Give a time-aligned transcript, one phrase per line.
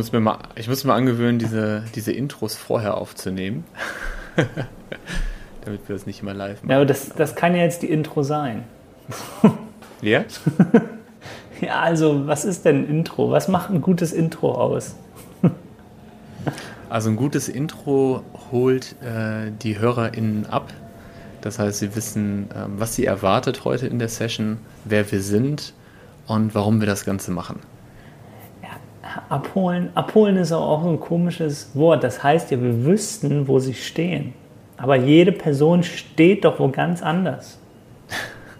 [0.00, 3.64] muss mir mal, ich muss mir angewöhnen, diese, diese Intros vorher aufzunehmen.
[5.64, 6.70] Damit wir das nicht immer live machen.
[6.70, 8.64] Ja, aber das, das kann ja jetzt die Intro sein.
[10.02, 10.24] Ja?
[11.60, 13.30] Ja, also was ist denn Intro?
[13.32, 14.94] Was macht ein gutes Intro aus?
[16.88, 20.72] Also ein gutes Intro holt äh, die HörerInnen ab.
[21.42, 24.56] Das heißt, sie wissen, ähm, was sie erwartet heute in der Session,
[24.86, 25.74] wer wir sind
[26.26, 27.60] und warum wir das Ganze machen.
[29.28, 32.04] Abholen, abholen ist auch ein komisches Wort.
[32.04, 34.34] Das heißt ja, wir wüssten, wo sie stehen.
[34.76, 37.58] Aber jede Person steht doch wo ganz anders.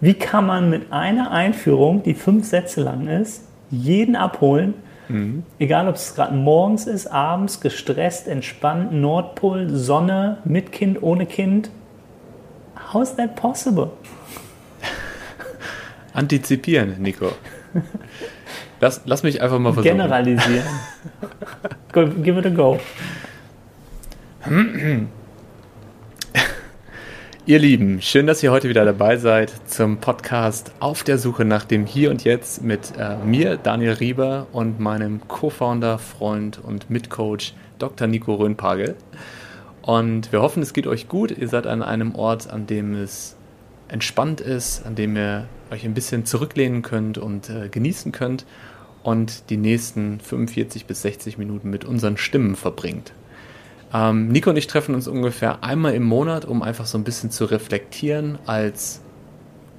[0.00, 4.74] Wie kann man mit einer Einführung, die fünf Sätze lang ist, jeden abholen?
[5.08, 5.44] Mhm.
[5.58, 11.70] Egal, ob es gerade morgens ist, abends, gestresst, entspannt, Nordpol, Sonne, mit Kind, ohne Kind.
[12.92, 13.90] How's that possible?
[16.12, 17.32] Antizipieren, Nico.
[18.80, 19.98] Lass, lass mich einfach mal versuchen.
[19.98, 20.64] Generalisieren.
[21.92, 22.80] go, give it a go.
[27.44, 31.66] Ihr Lieben, schön, dass ihr heute wieder dabei seid zum Podcast Auf der Suche nach
[31.66, 37.52] dem Hier und Jetzt mit äh, mir, Daniel Rieber, und meinem Co-Founder, Freund und Mitcoach
[37.78, 38.06] Dr.
[38.06, 38.96] Nico Röhnpagel.
[39.82, 41.36] Und wir hoffen, es geht euch gut.
[41.36, 43.36] Ihr seid an einem Ort, an dem es
[43.88, 48.44] entspannt ist, an dem ihr euch ein bisschen zurücklehnen könnt und äh, genießen könnt
[49.02, 53.12] und die nächsten 45 bis 60 Minuten mit unseren Stimmen verbringt.
[53.92, 57.30] Ähm, Nico und ich treffen uns ungefähr einmal im Monat, um einfach so ein bisschen
[57.30, 59.00] zu reflektieren als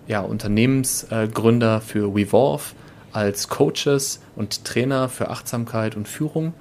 [0.07, 2.75] ja, Unternehmensgründer äh, für WeVolve,
[3.13, 6.53] als Coaches und Trainer für Achtsamkeit und Führung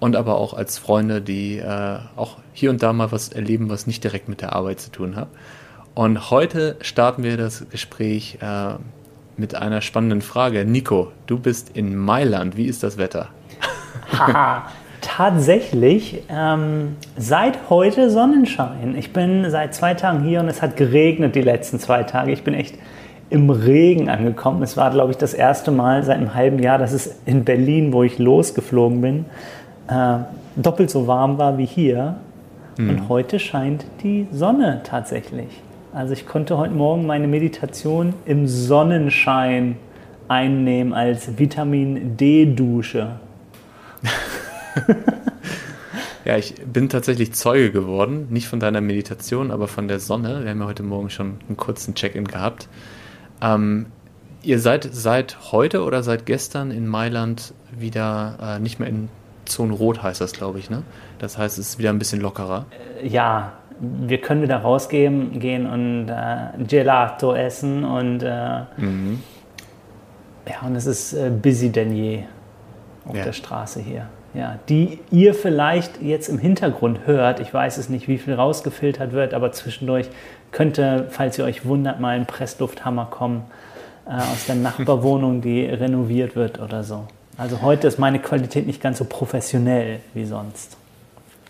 [0.00, 3.86] und aber auch als Freunde, die äh, auch hier und da mal was erleben, was
[3.86, 5.28] nicht direkt mit der Arbeit zu tun hat.
[5.94, 8.74] Und heute starten wir das Gespräch äh,
[9.36, 10.64] mit einer spannenden Frage.
[10.64, 12.56] Nico, du bist in Mailand.
[12.56, 13.28] Wie ist das Wetter?
[14.16, 14.66] Haha,
[15.00, 18.94] tatsächlich ähm, seit heute Sonnenschein.
[18.96, 22.32] Ich bin seit zwei Tagen hier und es hat geregnet die letzten zwei Tage.
[22.32, 22.76] Ich bin echt
[23.30, 24.62] im Regen angekommen.
[24.62, 27.92] Es war, glaube ich, das erste Mal seit einem halben Jahr, dass es in Berlin,
[27.92, 29.24] wo ich losgeflogen bin,
[29.88, 30.18] äh,
[30.56, 32.16] doppelt so warm war wie hier.
[32.76, 32.90] Mhm.
[32.90, 35.48] Und heute scheint die Sonne tatsächlich.
[35.92, 39.76] Also ich konnte heute Morgen meine Meditation im Sonnenschein
[40.28, 43.18] einnehmen als Vitamin D-Dusche.
[46.24, 50.44] ja, ich bin tatsächlich Zeuge geworden, nicht von deiner Meditation, aber von der Sonne.
[50.44, 52.68] Wir haben ja heute Morgen schon einen kurzen Check-in gehabt.
[53.42, 53.86] Ähm,
[54.44, 59.08] ihr seid seit heute oder seit gestern in Mailand wieder äh, nicht mehr in
[59.44, 60.84] Zone Rot, heißt das, glaube ich, ne?
[61.18, 62.66] Das heißt, es ist wieder ein bisschen lockerer.
[63.02, 69.22] Ja, wir können wieder rausgehen gehen und äh, Gelato essen und äh, mhm.
[70.48, 72.24] ja, und es ist äh, busy denn je
[73.06, 73.24] auf ja.
[73.24, 77.40] der Straße hier ja, die ihr vielleicht jetzt im Hintergrund hört.
[77.40, 80.08] Ich weiß es nicht, wie viel rausgefiltert wird, aber zwischendurch
[80.52, 83.42] könnte, falls ihr euch wundert, mal ein Presslufthammer kommen
[84.06, 87.04] äh, aus der Nachbarwohnung, die renoviert wird oder so.
[87.36, 90.76] Also heute ist meine Qualität nicht ganz so professionell wie sonst.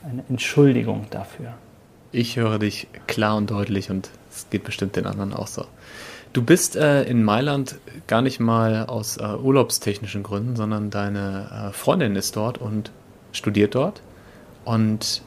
[0.08, 1.52] Eine Entschuldigung dafür.
[2.12, 5.64] Ich höre dich klar und deutlich und es geht bestimmt den anderen auch so.
[6.32, 7.76] Du bist äh, in Mailand
[8.06, 12.90] gar nicht mal aus äh, urlaubstechnischen Gründen, sondern deine äh, Freundin ist dort und
[13.32, 14.02] studiert dort
[14.64, 15.22] und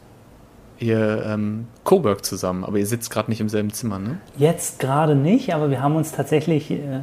[0.80, 4.18] ihr ähm, co-work zusammen, aber ihr sitzt gerade nicht im selben Zimmer, ne?
[4.38, 7.02] Jetzt gerade nicht, aber wir haben uns tatsächlich äh,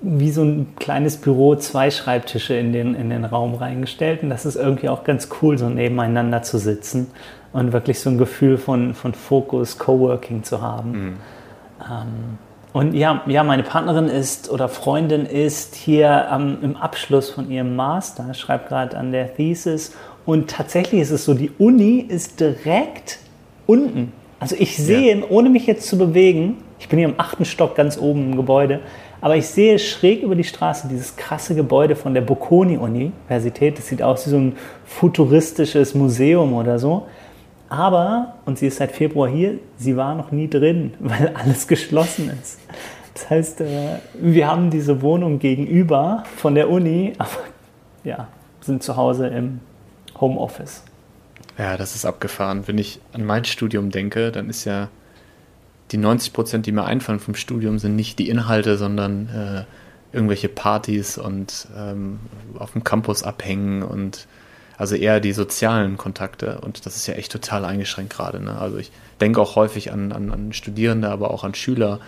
[0.00, 4.44] wie so ein kleines Büro zwei Schreibtische in den, in den Raum reingestellt und das
[4.44, 7.08] ist irgendwie auch ganz cool, so nebeneinander zu sitzen
[7.54, 10.90] und wirklich so ein Gefühl von, von Fokus, Coworking zu haben.
[10.90, 11.16] Mhm.
[11.80, 12.38] Ähm,
[12.74, 17.76] und ja, ja, meine Partnerin ist oder Freundin ist hier ähm, im Abschluss von ihrem
[17.76, 19.92] Master, schreibt gerade an der Thesis.
[20.26, 23.20] Und tatsächlich ist es so, die Uni ist direkt
[23.66, 24.12] unten.
[24.40, 25.24] Also ich sehe, ja.
[25.28, 28.80] ohne mich jetzt zu bewegen, ich bin hier im achten Stock ganz oben im Gebäude,
[29.20, 33.78] aber ich sehe schräg über die Straße dieses krasse Gebäude von der Bocconi-Universität.
[33.78, 37.06] Das sieht aus wie so ein futuristisches Museum oder so.
[37.68, 42.30] Aber, und sie ist seit Februar hier, sie war noch nie drin, weil alles geschlossen
[42.40, 42.58] ist.
[43.14, 47.30] Das heißt, äh, wir haben diese Wohnung gegenüber von der Uni, aber
[48.02, 48.28] ja,
[48.60, 49.60] sind zu Hause im
[50.20, 50.82] Homeoffice.
[51.58, 52.66] Ja, das ist abgefahren.
[52.66, 54.88] Wenn ich an mein Studium denke, dann ist ja
[55.92, 60.48] die 90 Prozent, die mir einfallen vom Studium, sind nicht die Inhalte, sondern äh, irgendwelche
[60.48, 62.18] Partys und ähm,
[62.58, 64.26] auf dem Campus abhängen und
[64.76, 68.42] also eher die sozialen Kontakte und das ist ja echt total eingeschränkt gerade.
[68.42, 68.58] Ne?
[68.58, 68.90] Also ich
[69.20, 72.00] denke auch häufig an, an, an, Studierende, aber auch an Schüler.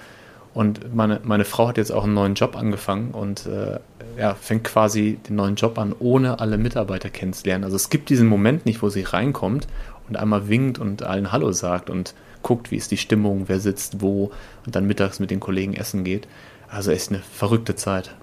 [0.52, 3.78] Und meine, meine Frau hat jetzt auch einen neuen Job angefangen und äh,
[4.18, 7.64] ja, fängt quasi den neuen Job an, ohne alle Mitarbeiter kennenzulernen.
[7.64, 9.68] Also es gibt diesen Moment nicht, wo sie reinkommt
[10.08, 14.00] und einmal winkt und allen Hallo sagt und guckt, wie ist die Stimmung, wer sitzt
[14.00, 14.30] wo
[14.64, 16.26] und dann mittags mit den Kollegen essen geht.
[16.68, 18.14] Also echt eine verrückte Zeit.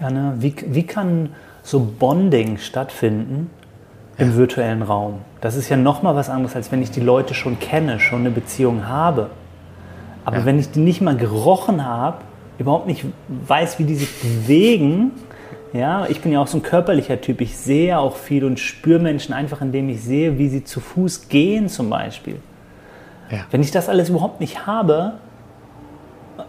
[0.00, 0.34] Ja, ne?
[0.40, 1.30] wie, wie kann
[1.62, 3.50] so Bonding stattfinden
[4.18, 4.36] im ja.
[4.36, 5.20] virtuellen Raum?
[5.40, 8.30] Das ist ja nochmal was anderes, als wenn ich die Leute schon kenne, schon eine
[8.30, 9.30] Beziehung habe.
[10.24, 10.44] Aber ja.
[10.44, 12.18] wenn ich die nicht mal gerochen habe,
[12.58, 15.12] überhaupt nicht weiß, wie die sich bewegen,
[15.72, 17.40] ja, ich bin ja auch so ein körperlicher Typ.
[17.40, 21.28] Ich sehe auch viel und spüre Menschen einfach, indem ich sehe, wie sie zu Fuß
[21.28, 22.40] gehen zum Beispiel.
[23.30, 23.40] Ja.
[23.50, 25.14] Wenn ich das alles überhaupt nicht habe,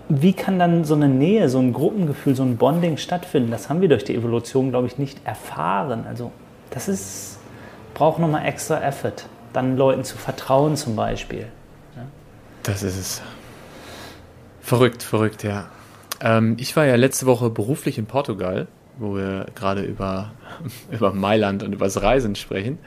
[0.10, 3.52] wie kann dann so eine Nähe, so ein Gruppengefühl, so ein Bonding stattfinden?
[3.52, 6.06] Das haben wir durch die Evolution, glaube ich, nicht erfahren.
[6.08, 6.32] Also
[6.70, 7.37] das ist,
[7.98, 11.48] braucht nochmal extra Effort, dann Leuten zu vertrauen zum Beispiel.
[12.62, 13.22] Das ist es.
[14.62, 15.70] Verrückt, verrückt, ja.
[16.22, 18.68] Ähm, ich war ja letzte Woche beruflich in Portugal,
[19.00, 20.32] wo wir gerade über,
[20.92, 22.78] über Mailand und über das Reisen sprechen.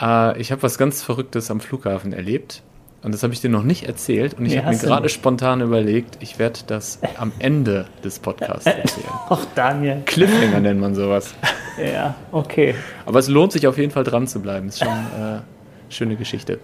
[0.00, 2.62] Äh, ich habe was ganz Verrücktes am Flughafen erlebt.
[3.04, 4.32] Und das habe ich dir noch nicht erzählt.
[4.34, 9.06] Und ich habe mir gerade spontan überlegt, ich werde das am Ende des Podcasts erzählen.
[9.28, 10.02] Ach, Daniel.
[10.06, 11.34] Cliffhanger nennt man sowas.
[11.76, 12.76] Ja, okay.
[13.04, 14.68] Aber es lohnt sich auf jeden Fall dran zu bleiben.
[14.68, 16.60] Ist schon eine äh, schöne Geschichte.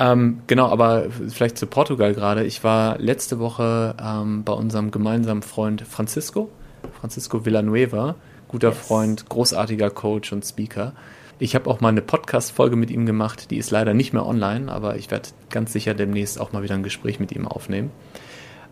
[0.00, 2.44] Ähm, genau, aber vielleicht zu Portugal gerade.
[2.44, 6.50] Ich war letzte Woche ähm, bei unserem gemeinsamen Freund Francisco,
[6.98, 8.16] Francisco Villanueva,
[8.48, 8.78] guter yes.
[8.78, 10.92] Freund, großartiger Coach und Speaker.
[11.38, 14.72] Ich habe auch mal eine Podcast-Folge mit ihm gemacht, die ist leider nicht mehr online,
[14.72, 17.90] aber ich werde ganz sicher demnächst auch mal wieder ein Gespräch mit ihm aufnehmen.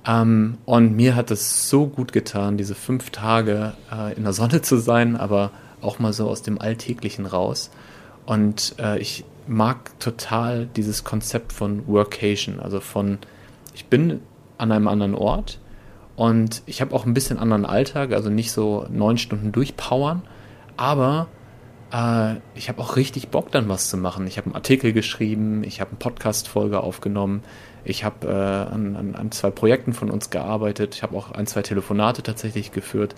[0.07, 4.63] Ähm, und mir hat es so gut getan, diese fünf Tage äh, in der Sonne
[4.63, 5.51] zu sein, aber
[5.83, 7.71] auch mal so aus dem Alltäglichen raus.
[8.25, 13.19] Und äh, ich mag total dieses Konzept von Workation, also von,
[13.75, 14.21] ich bin
[14.57, 15.61] an einem anderen Ort
[16.17, 20.23] und ich habe auch ein bisschen anderen Alltag, also nicht so neun Stunden durchpowern,
[20.79, 21.29] aber
[21.95, 24.27] äh, ich habe auch richtig Bock, dann was zu machen.
[24.27, 27.43] Ich habe einen Artikel geschrieben, ich habe eine Podcast-Folge aufgenommen,
[27.85, 31.47] ich habe äh, an, an, an, zwei Projekten von uns gearbeitet, ich habe auch ein,
[31.47, 33.15] zwei Telefonate tatsächlich geführt.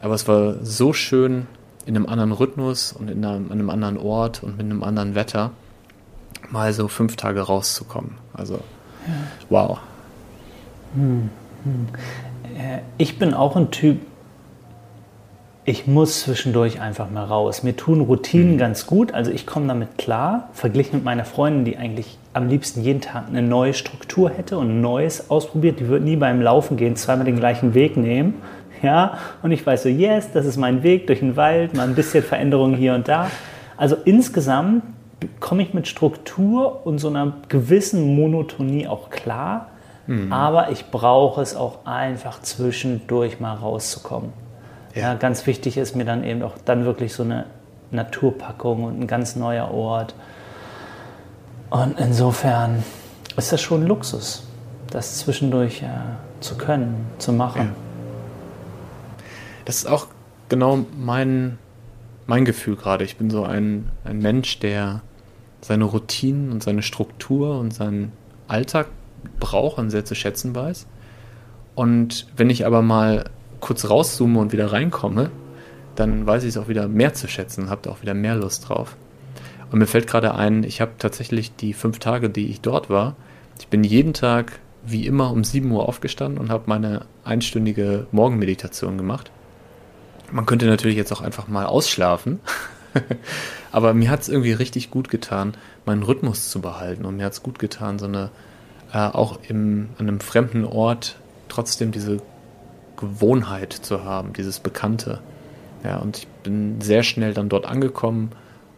[0.00, 1.46] Aber es war so schön
[1.86, 5.14] in einem anderen Rhythmus und in einem, an einem anderen Ort und mit einem anderen
[5.14, 5.50] Wetter
[6.50, 8.12] mal so fünf Tage rauszukommen.
[8.32, 8.60] Also,
[9.50, 9.78] wow.
[10.94, 11.30] Hm,
[11.64, 11.88] hm.
[12.56, 14.00] Äh, ich bin auch ein Typ,
[15.66, 17.62] ich muss zwischendurch einfach mal raus.
[17.62, 18.58] Mir tun Routinen mhm.
[18.58, 22.82] ganz gut, also ich komme damit klar, verglichen mit meiner Freundin, die eigentlich am liebsten
[22.82, 25.80] jeden Tag eine neue Struktur hätte und Neues ausprobiert.
[25.80, 28.34] Die würde nie beim Laufen gehen, zweimal den gleichen Weg nehmen.
[28.82, 31.94] Ja, und ich weiß so, yes, das ist mein Weg durch den Wald, mal ein
[31.94, 33.30] bisschen Veränderung hier und da.
[33.78, 34.82] Also insgesamt
[35.40, 39.68] komme ich mit Struktur und so einer gewissen Monotonie auch klar,
[40.06, 40.30] mhm.
[40.30, 44.43] aber ich brauche es auch einfach zwischendurch mal rauszukommen.
[44.94, 45.14] Ja.
[45.14, 47.46] ganz wichtig ist mir dann eben auch dann wirklich so eine
[47.90, 50.14] Naturpackung und ein ganz neuer Ort.
[51.70, 52.84] Und insofern
[53.36, 54.46] ist das schon Luxus,
[54.90, 55.88] das zwischendurch äh,
[56.40, 57.70] zu können, zu machen.
[57.70, 57.74] Ja.
[59.64, 60.06] Das ist auch
[60.48, 61.58] genau mein,
[62.26, 63.04] mein Gefühl gerade.
[63.04, 65.02] Ich bin so ein, ein Mensch, der
[65.60, 68.12] seine Routinen und seine Struktur und seinen
[68.46, 68.88] Alltag
[69.40, 70.86] braucht und sehr zu schätzen weiß.
[71.74, 73.24] Und wenn ich aber mal
[73.60, 75.30] kurz rauszoome und wieder reinkomme,
[75.94, 78.68] dann weiß ich es auch wieder mehr zu schätzen und habe auch wieder mehr Lust
[78.68, 78.96] drauf.
[79.70, 83.16] Und mir fällt gerade ein, ich habe tatsächlich die fünf Tage, die ich dort war,
[83.58, 88.98] ich bin jeden Tag wie immer um 7 Uhr aufgestanden und habe meine einstündige Morgenmeditation
[88.98, 89.30] gemacht.
[90.30, 92.40] Man könnte natürlich jetzt auch einfach mal ausschlafen,
[93.72, 95.54] aber mir hat es irgendwie richtig gut getan,
[95.86, 98.30] meinen Rhythmus zu behalten und mir hat es gut getan, so eine
[98.92, 101.16] äh, auch im, an einem fremden Ort
[101.48, 102.18] trotzdem diese
[103.04, 105.20] Gewohnheit zu haben, dieses Bekannte.
[105.84, 108.30] Ja, und ich bin sehr schnell dann dort angekommen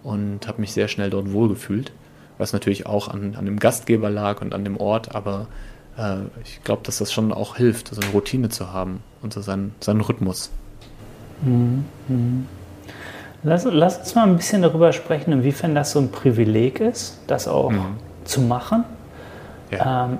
[0.03, 1.93] und habe mich sehr schnell dort wohlgefühlt,
[2.39, 5.47] was natürlich auch an, an dem Gastgeber lag und an dem Ort, aber
[5.97, 9.41] äh, ich glaube, dass das schon auch hilft, so eine Routine zu haben und so
[9.41, 10.51] seinen, seinen Rhythmus.
[11.43, 11.85] Mhm.
[12.09, 12.47] mhm.
[13.43, 17.47] Lass, lass, uns mal ein bisschen darüber sprechen, inwiefern das so ein Privileg ist, das
[17.47, 17.97] auch mhm.
[18.25, 18.83] zu machen.
[19.71, 20.07] Ja.
[20.07, 20.19] Ähm,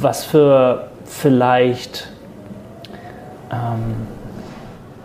[0.00, 2.10] was für vielleicht
[3.50, 4.06] ähm,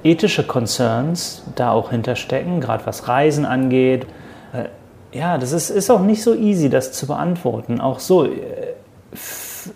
[0.03, 4.05] ethische Concerns da auch hinterstecken, gerade was Reisen angeht.
[4.53, 7.79] Äh, ja, das ist, ist auch nicht so easy, das zu beantworten.
[7.79, 8.31] Auch so, äh,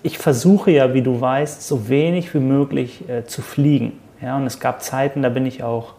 [0.04, 4.00] ich versuche ja, wie du weißt, so wenig wie möglich äh, zu fliegen.
[4.22, 5.94] Ja, und es gab Zeiten, da bin ich auch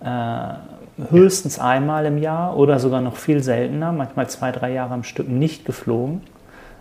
[0.00, 5.04] äh, höchstens einmal im Jahr oder sogar noch viel seltener, manchmal zwei, drei Jahre am
[5.04, 6.20] Stück nicht geflogen.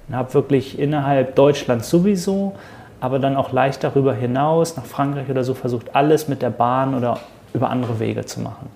[0.07, 2.53] Und habe wirklich innerhalb Deutschlands sowieso,
[3.05, 6.95] aber dann auch leicht darüber hinaus, nach Frankreich oder so, versucht alles mit der Bahn
[6.95, 7.19] oder
[7.53, 8.67] über andere Wege zu machen.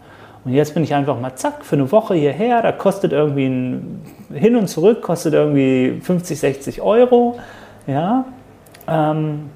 [0.45, 4.01] Und jetzt bin ich einfach mal zack, für eine Woche hierher, da kostet irgendwie ein
[4.31, 7.39] Hin und Zurück, kostet irgendwie 50, 60 Euro.
[7.87, 8.25] Ja?
[8.87, 9.49] Ähm,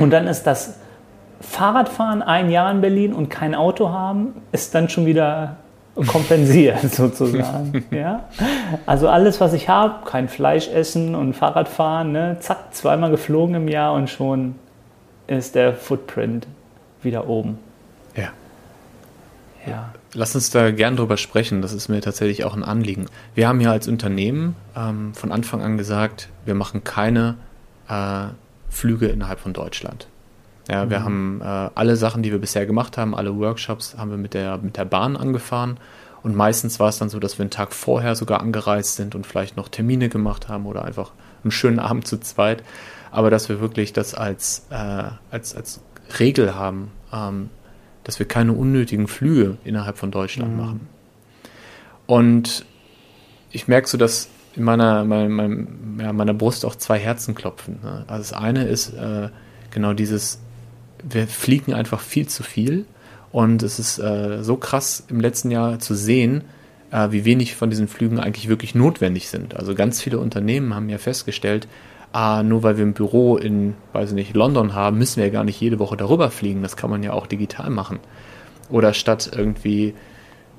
[0.00, 0.80] und dann ist das
[1.42, 5.56] Fahrradfahren ein Jahr in Berlin und kein Auto haben, ist dann schon wieder
[6.04, 7.84] kompensiert sozusagen.
[7.90, 8.28] ja?
[8.84, 12.36] Also alles, was ich habe, kein Fleisch essen und Fahrradfahren, ne?
[12.40, 14.56] zack, zweimal geflogen im Jahr und schon
[15.26, 16.46] ist der Footprint
[17.02, 17.58] wieder oben.
[18.14, 18.28] Ja.
[19.66, 19.92] Ja.
[20.14, 21.60] Lass uns da gern drüber sprechen.
[21.62, 23.06] Das ist mir tatsächlich auch ein Anliegen.
[23.34, 27.36] Wir haben ja als Unternehmen ähm, von Anfang an gesagt, wir machen keine
[27.88, 28.26] äh,
[28.70, 30.06] Flüge innerhalb von Deutschland.
[30.68, 31.04] Ja, wir mhm.
[31.04, 34.58] haben äh, alle Sachen, die wir bisher gemacht haben, alle Workshops haben wir mit der,
[34.58, 35.78] mit der Bahn angefahren.
[36.22, 39.26] Und meistens war es dann so, dass wir einen Tag vorher sogar angereist sind und
[39.26, 41.12] vielleicht noch Termine gemacht haben oder einfach
[41.44, 42.64] einen schönen Abend zu zweit.
[43.12, 45.80] Aber dass wir wirklich das als, äh, als, als
[46.18, 47.50] Regel haben, ähm,
[48.02, 50.60] dass wir keine unnötigen Flüge innerhalb von Deutschland mhm.
[50.60, 50.88] machen.
[52.06, 52.64] Und
[53.50, 57.78] ich merke so, dass in meiner, mein, mein, ja, meiner Brust auch zwei Herzen klopfen.
[57.82, 58.04] Ne?
[58.08, 59.28] Also das eine ist äh,
[59.70, 60.40] genau dieses,
[61.08, 62.84] wir fliegen einfach viel zu viel
[63.32, 66.42] und es ist äh, so krass im letzten Jahr zu sehen,
[66.90, 69.56] äh, wie wenig von diesen Flügen eigentlich wirklich notwendig sind.
[69.56, 71.68] Also ganz viele Unternehmen haben ja festgestellt,
[72.12, 75.32] ah, nur weil wir ein Büro in, weiß ich nicht, London haben, müssen wir ja
[75.32, 76.62] gar nicht jede Woche darüber fliegen.
[76.62, 78.00] Das kann man ja auch digital machen.
[78.70, 79.94] Oder statt irgendwie,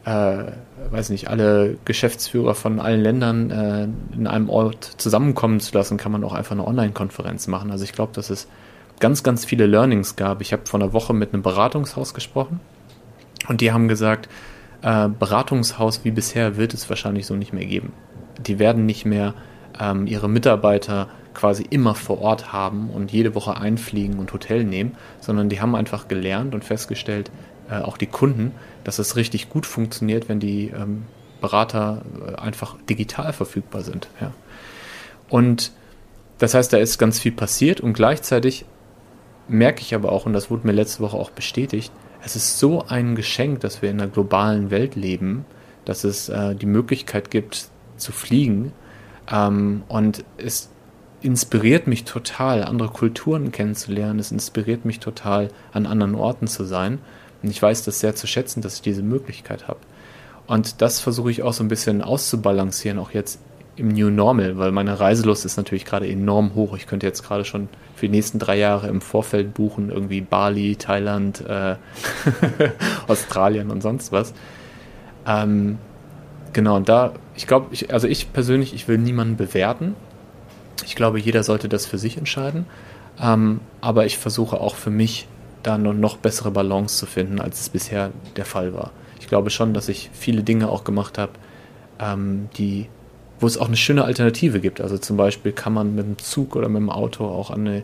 [0.06, 0.44] äh,
[0.92, 6.12] weiß nicht, alle Geschäftsführer von allen Ländern äh, in einem Ort zusammenkommen zu lassen, kann
[6.12, 7.72] man auch einfach eine Online-Konferenz machen.
[7.72, 8.48] Also ich glaube, dass es
[9.00, 10.42] ganz, ganz viele Learnings gab.
[10.42, 12.60] Ich habe vor einer Woche mit einem Beratungshaus gesprochen
[13.48, 14.30] und die haben gesagt,
[14.82, 17.94] äh, Beratungshaus wie bisher wird es wahrscheinlich so nicht mehr geben.
[18.40, 19.34] Die werden nicht mehr
[19.80, 24.96] ähm, ihre Mitarbeiter quasi immer vor Ort haben und jede Woche einfliegen und Hotel nehmen,
[25.20, 27.32] sondern die haben einfach gelernt und festgestellt,
[27.70, 31.04] äh, auch die Kunden, dass es richtig gut funktioniert, wenn die ähm,
[31.42, 34.08] Berater äh, einfach digital verfügbar sind.
[34.20, 34.32] Ja.
[35.30, 35.72] Und
[36.40, 38.66] das heißt, da ist ganz viel passiert und gleichzeitig
[39.48, 41.92] merke ich aber auch, und das wurde mir letzte Woche auch bestätigt,
[42.24, 45.46] es ist so ein Geschenk, dass wir in einer globalen Welt leben,
[45.86, 48.74] dass es äh, die Möglichkeit gibt zu fliegen.
[49.32, 50.70] Ähm, und es
[51.22, 54.20] inspiriert mich total, andere Kulturen kennenzulernen.
[54.20, 57.00] Es inspiriert mich total, an anderen Orten zu sein.
[57.42, 59.80] Und ich weiß das sehr zu schätzen, dass ich diese Möglichkeit habe.
[60.48, 63.40] Und das versuche ich auch so ein bisschen auszubalancieren, auch jetzt
[63.76, 66.76] im New Normal, weil meine Reiselust ist natürlich gerade enorm hoch.
[66.76, 70.76] Ich könnte jetzt gerade schon für die nächsten drei Jahre im Vorfeld buchen, irgendwie Bali,
[70.76, 71.76] Thailand, äh,
[73.08, 74.36] Australien und sonst was.
[75.26, 75.80] Ähm,
[76.54, 79.96] genau, und da, ich glaube, ich, also ich persönlich, ich will niemanden bewerten.
[80.86, 82.68] Ich glaube, jeder sollte das für sich entscheiden.
[83.20, 85.28] Ähm, aber ich versuche auch für mich
[85.64, 88.92] da eine noch bessere Balance zu finden, als es bisher der Fall war.
[89.20, 91.32] Ich glaube schon, dass ich viele Dinge auch gemacht habe,
[92.00, 92.90] ähm, die,
[93.40, 94.82] wo es auch eine schöne Alternative gibt.
[94.82, 97.84] Also zum Beispiel kann man mit dem Zug oder mit dem Auto auch an eine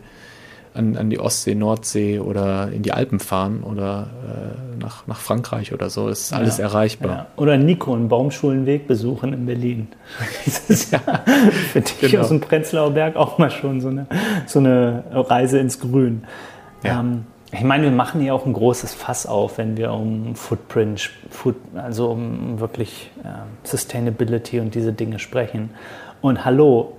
[0.74, 5.72] an, an die Ostsee, Nordsee oder in die Alpen fahren oder äh, nach, nach Frankreich
[5.72, 6.08] oder so.
[6.08, 7.10] Das ist alles ja, erreichbar.
[7.10, 7.26] Ja.
[7.36, 9.88] Oder Nico einen Baumschulenweg besuchen in Berlin.
[10.44, 11.00] Das ist ja
[11.72, 12.22] für dich genau.
[12.22, 14.06] aus dem Prenzlauer Berg auch mal schon so eine,
[14.46, 16.24] so eine Reise ins Grün.
[16.82, 17.00] Ja.
[17.00, 17.24] Ähm,
[17.56, 21.54] ich meine, wir machen hier auch ein großes Fass auf, wenn wir um Footprint, Food,
[21.74, 23.28] also um wirklich äh,
[23.62, 25.70] Sustainability und diese Dinge sprechen.
[26.20, 26.96] Und hallo,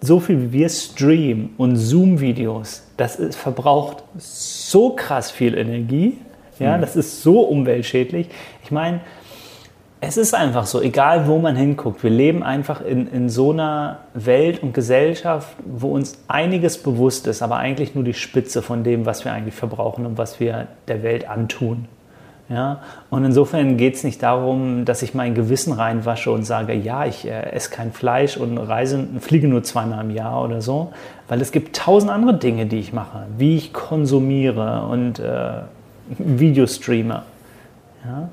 [0.00, 6.18] so viel wie wir streamen und Zoom-Videos, das ist, verbraucht so krass viel Energie.
[6.58, 6.80] Ja, mhm.
[6.80, 8.28] das ist so umweltschädlich.
[8.64, 9.00] Ich meine,
[10.00, 13.98] es ist einfach so, egal wo man hinguckt, wir leben einfach in, in so einer
[14.14, 19.06] Welt und Gesellschaft, wo uns einiges bewusst ist, aber eigentlich nur die Spitze von dem,
[19.06, 21.86] was wir eigentlich verbrauchen und was wir der Welt antun.
[22.48, 22.80] Ja?
[23.10, 27.26] Und insofern geht es nicht darum, dass ich mein Gewissen reinwasche und sage, ja, ich
[27.26, 30.92] äh, esse kein Fleisch und reise, fliege nur zweimal im Jahr oder so,
[31.26, 35.62] weil es gibt tausend andere Dinge, die ich mache, wie ich konsumiere und äh,
[36.18, 37.22] Videos streame.
[38.04, 38.28] Ja?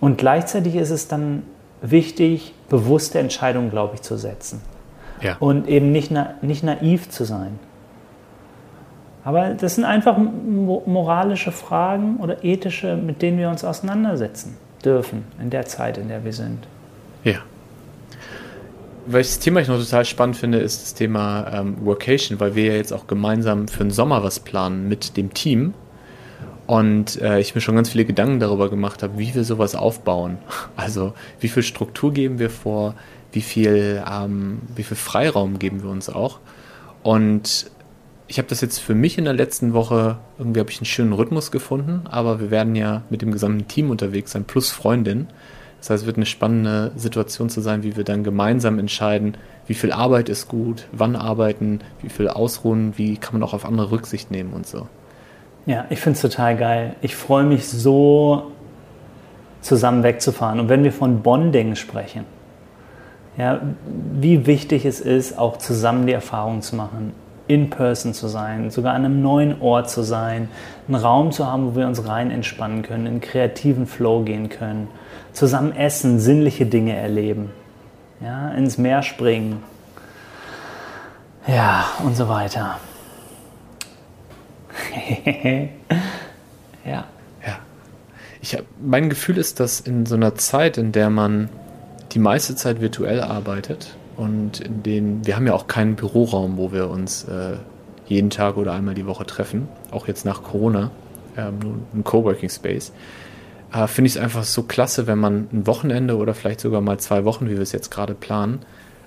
[0.00, 1.42] Und gleichzeitig ist es dann
[1.82, 4.62] wichtig, bewusste Entscheidungen, glaube ich, zu setzen.
[5.20, 5.36] Ja.
[5.38, 7.58] Und eben nicht, na, nicht naiv zu sein.
[9.22, 15.50] Aber das sind einfach moralische Fragen oder ethische, mit denen wir uns auseinandersetzen dürfen in
[15.50, 16.66] der Zeit, in der wir sind.
[17.22, 17.40] Ja.
[19.06, 22.74] Welches Thema ich noch total spannend finde, ist das Thema ähm, Workation, weil wir ja
[22.74, 25.74] jetzt auch gemeinsam für den Sommer was planen mit dem Team.
[26.70, 30.38] Und äh, ich mir schon ganz viele Gedanken darüber gemacht habe, wie wir sowas aufbauen.
[30.76, 32.94] Also wie viel Struktur geben wir vor,
[33.32, 36.38] wie viel, ähm, wie viel Freiraum geben wir uns auch.
[37.02, 37.68] Und
[38.28, 41.12] ich habe das jetzt für mich in der letzten Woche, irgendwie habe ich einen schönen
[41.12, 45.26] Rhythmus gefunden, aber wir werden ja mit dem gesamten Team unterwegs sein, plus Freundin.
[45.80, 49.36] Das heißt, es wird eine spannende Situation zu sein, wie wir dann gemeinsam entscheiden,
[49.66, 53.64] wie viel Arbeit ist gut, wann arbeiten, wie viel ausruhen, wie kann man auch auf
[53.64, 54.86] andere Rücksicht nehmen und so.
[55.66, 56.96] Ja, ich finde es total geil.
[57.02, 58.52] Ich freue mich so,
[59.60, 60.60] zusammen wegzufahren.
[60.60, 62.24] Und wenn wir von Bonding sprechen,
[63.36, 67.12] ja, wie wichtig es ist, auch zusammen die Erfahrung zu machen,
[67.46, 70.48] in person zu sein, sogar an einem neuen Ort zu sein,
[70.86, 74.88] einen Raum zu haben, wo wir uns rein entspannen können, in kreativen Flow gehen können,
[75.32, 77.50] zusammen essen, sinnliche Dinge erleben,
[78.20, 79.62] ja, ins Meer springen,
[81.46, 82.76] ja, und so weiter.
[86.84, 87.04] ja.
[87.46, 87.58] Ja.
[88.40, 91.48] Ich hab, mein Gefühl ist, dass in so einer Zeit, in der man
[92.12, 96.72] die meiste Zeit virtuell arbeitet, und in denen, wir haben ja auch keinen Büroraum, wo
[96.72, 97.56] wir uns äh,
[98.06, 100.90] jeden Tag oder einmal die Woche treffen, auch jetzt nach Corona,
[101.38, 102.92] ähm, nur ein Coworking Space.
[103.72, 106.98] Äh, Finde ich es einfach so klasse, wenn man ein Wochenende oder vielleicht sogar mal
[106.98, 108.58] zwei Wochen, wie wir es jetzt gerade planen,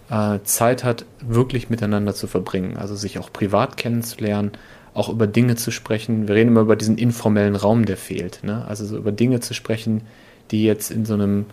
[0.09, 4.53] äh, Zeit hat, wirklich miteinander zu verbringen, also sich auch privat kennenzulernen,
[4.93, 6.27] auch über Dinge zu sprechen.
[6.27, 8.43] Wir reden immer über diesen informellen Raum, der fehlt.
[8.43, 8.65] Ne?
[8.67, 10.03] Also so über Dinge zu sprechen,
[10.51, 11.45] die jetzt in so einem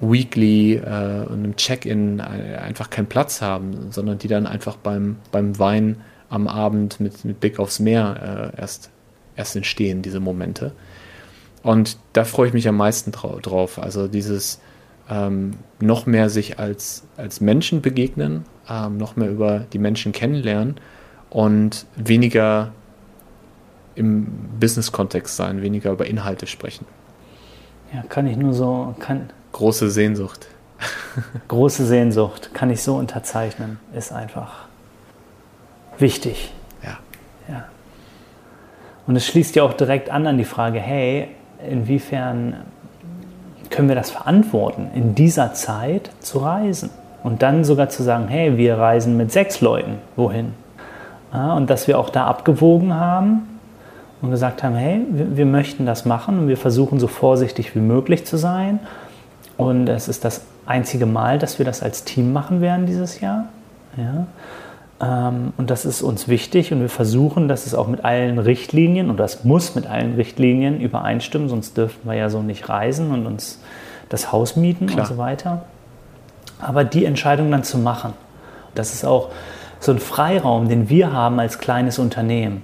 [0.00, 5.58] Weekly äh, und einem Check-in einfach keinen Platz haben, sondern die dann einfach beim, beim
[5.58, 5.98] Wein
[6.28, 8.90] am Abend mit, mit Blick aufs Meer äh, erst,
[9.36, 10.72] erst entstehen, diese Momente.
[11.62, 13.78] Und da freue ich mich am meisten drauf.
[13.78, 14.60] Also dieses
[15.08, 20.76] ähm, noch mehr sich als, als Menschen begegnen, ähm, noch mehr über die Menschen kennenlernen
[21.32, 22.72] und weniger
[23.94, 24.26] im
[24.60, 26.86] Business-Kontext sein, weniger über Inhalte sprechen.
[27.92, 30.46] Ja, kann ich nur so, kann, Große Sehnsucht.
[31.48, 34.66] Große Sehnsucht, kann ich so unterzeichnen, ist einfach
[35.98, 36.52] wichtig.
[36.82, 36.98] Ja.
[37.48, 37.64] ja.
[39.06, 41.28] Und es schließt ja auch direkt an an die Frage, hey,
[41.66, 42.56] inwiefern
[43.70, 46.90] können wir das verantworten, in dieser Zeit zu reisen?
[47.22, 50.54] Und dann sogar zu sagen, hey, wir reisen mit sechs Leuten, wohin?
[51.32, 53.58] Ja, und dass wir auch da abgewogen haben
[54.20, 57.80] und gesagt haben, hey, wir, wir möchten das machen und wir versuchen so vorsichtig wie
[57.80, 58.80] möglich zu sein
[59.56, 63.46] und es ist das einzige Mal, dass wir das als Team machen werden dieses Jahr.
[63.96, 64.26] Ja.
[65.02, 69.10] Ähm, und das ist uns wichtig und wir versuchen, dass es auch mit allen Richtlinien,
[69.10, 73.26] und das muss mit allen Richtlinien übereinstimmen, sonst dürften wir ja so nicht reisen und
[73.26, 73.60] uns
[74.08, 75.00] das Haus mieten Klar.
[75.00, 75.64] und so weiter.
[76.60, 78.12] Aber die Entscheidung dann zu machen,
[78.74, 79.30] das ist auch
[79.82, 82.62] so ein Freiraum, den wir haben als kleines Unternehmen.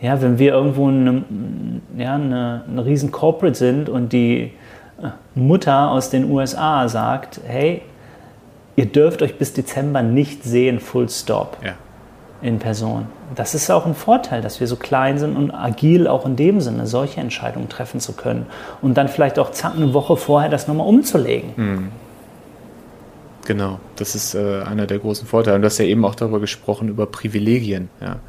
[0.00, 1.24] Ja, wenn wir irgendwo eine,
[1.96, 4.52] ja, eine, eine riesen Corporate sind und die
[5.34, 7.82] Mutter aus den USA sagt, hey,
[8.76, 11.58] ihr dürft euch bis Dezember nicht sehen, full stop.
[11.62, 11.72] Ja.
[12.40, 13.06] In Person.
[13.34, 16.60] Das ist auch ein Vorteil, dass wir so klein sind und agil auch in dem
[16.60, 18.46] Sinne, solche Entscheidungen treffen zu können.
[18.80, 21.50] Und dann vielleicht auch zack, eine Woche vorher das nochmal umzulegen.
[21.56, 21.88] Mhm.
[23.44, 25.56] Genau, das ist äh, einer der großen Vorteile.
[25.56, 27.90] Und du hast ja eben auch darüber gesprochen, über Privilegien.
[28.00, 28.20] Ja.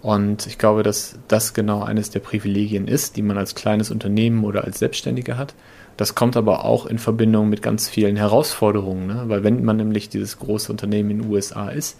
[0.00, 4.44] Und ich glaube, dass das genau eines der Privilegien ist, die man als kleines Unternehmen
[4.44, 5.54] oder als Selbstständiger hat.
[5.96, 9.24] Das kommt aber auch in Verbindung mit ganz vielen Herausforderungen, ne?
[9.26, 11.98] weil wenn man nämlich dieses große Unternehmen in den USA ist,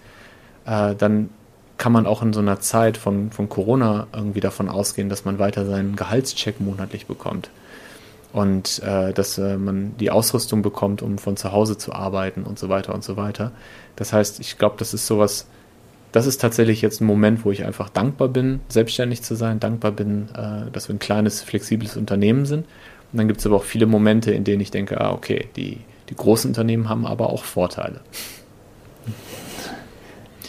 [0.67, 1.31] äh, dann
[1.79, 5.39] kann man auch in so einer Zeit von, von Corona irgendwie davon ausgehen, dass man
[5.39, 7.51] weiter seinen Gehaltscheck monatlich bekommt
[8.35, 12.59] und äh, dass äh, man die Ausrüstung bekommt, um von zu Hause zu arbeiten und
[12.59, 13.53] so weiter und so weiter.
[13.97, 15.47] Das heißt, ich glaube, das ist sowas,
[16.11, 19.93] das ist tatsächlich jetzt ein Moment, wo ich einfach dankbar bin, selbstständig zu sein, dankbar
[19.93, 22.67] bin, äh, dass wir ein kleines, flexibles Unternehmen sind
[23.15, 25.79] und dann gibt es aber auch viele Momente, in denen ich denke, ah, okay, die,
[26.09, 28.01] die großen Unternehmen haben aber auch Vorteile.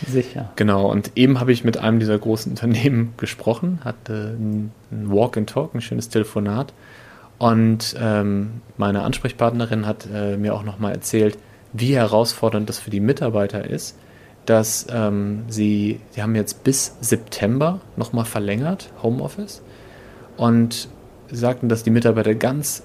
[0.08, 0.52] Sicher.
[0.56, 5.38] Genau, und eben habe ich mit einem dieser großen Unternehmen gesprochen, hatte ein, ein Walk
[5.38, 6.74] and Talk, ein schönes Telefonat.
[7.38, 11.38] Und ähm, meine Ansprechpartnerin hat äh, mir auch nochmal erzählt,
[11.74, 13.98] wie herausfordernd das für die Mitarbeiter ist,
[14.46, 19.62] dass ähm, sie, sie haben jetzt bis September nochmal verlängert, Homeoffice.
[20.38, 20.90] Und
[21.32, 22.84] sagten, dass die Mitarbeiter ganz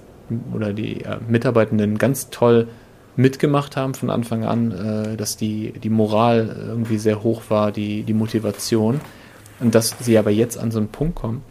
[0.55, 2.69] oder die äh, Mitarbeitenden ganz toll
[3.17, 8.03] mitgemacht haben von Anfang an, äh, dass die, die Moral irgendwie sehr hoch war, die,
[8.03, 9.01] die Motivation.
[9.59, 11.43] Und dass sie aber jetzt an so einen Punkt kommen,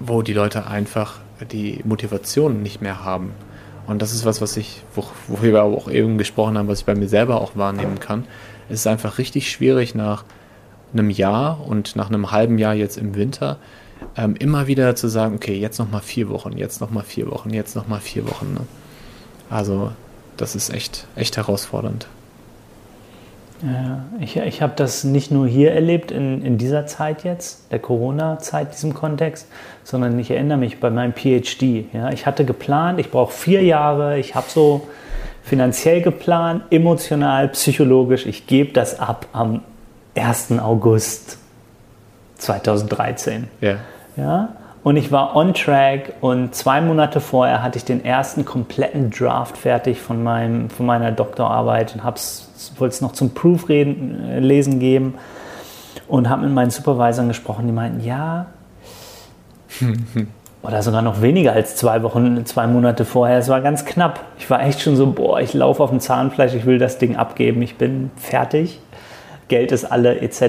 [0.00, 3.32] wo die Leute einfach die Motivation nicht mehr haben.
[3.86, 6.84] Und das ist was, was ich, wo, worüber wir auch eben gesprochen haben, was ich
[6.84, 8.24] bei mir selber auch wahrnehmen kann.
[8.68, 10.24] Es ist einfach richtig schwierig nach
[10.92, 13.58] einem Jahr und nach einem halben Jahr jetzt im Winter
[14.16, 17.76] ähm, immer wieder zu sagen, okay, jetzt nochmal vier Wochen, jetzt nochmal vier Wochen, jetzt
[17.76, 18.54] nochmal vier Wochen.
[18.54, 18.60] Ne?
[19.50, 19.92] Also
[20.36, 22.06] das ist echt, echt herausfordernd.
[23.62, 27.80] Ja, ich, ich habe das nicht nur hier erlebt, in, in dieser Zeit jetzt, der
[27.80, 29.48] Corona-Zeit, diesem Kontext,
[29.82, 31.86] sondern ich erinnere mich bei meinem PhD.
[31.92, 34.86] Ja, ich hatte geplant, ich brauche vier Jahre, ich habe so
[35.42, 39.62] finanziell geplant, emotional, psychologisch, ich gebe das ab am
[40.14, 40.58] 1.
[40.60, 41.38] August
[42.36, 43.48] 2013.
[43.60, 43.76] Ja.
[44.16, 44.48] ja.
[44.84, 49.58] Und ich war on track und zwei Monate vorher hatte ich den ersten kompletten Draft
[49.58, 52.04] fertig von, meinem, von meiner Doktorarbeit und
[52.76, 55.14] wollte es noch zum Prooflesen äh, geben
[56.06, 58.46] und habe mit meinen Supervisern gesprochen, die meinten, ja,
[60.62, 63.38] oder sogar noch weniger als zwei Wochen, zwei Monate vorher.
[63.38, 64.24] Es war ganz knapp.
[64.38, 67.16] Ich war echt schon so, boah, ich laufe auf dem Zahnfleisch, ich will das Ding
[67.16, 68.80] abgeben, ich bin fertig.
[69.48, 70.42] Geld ist alle, etc.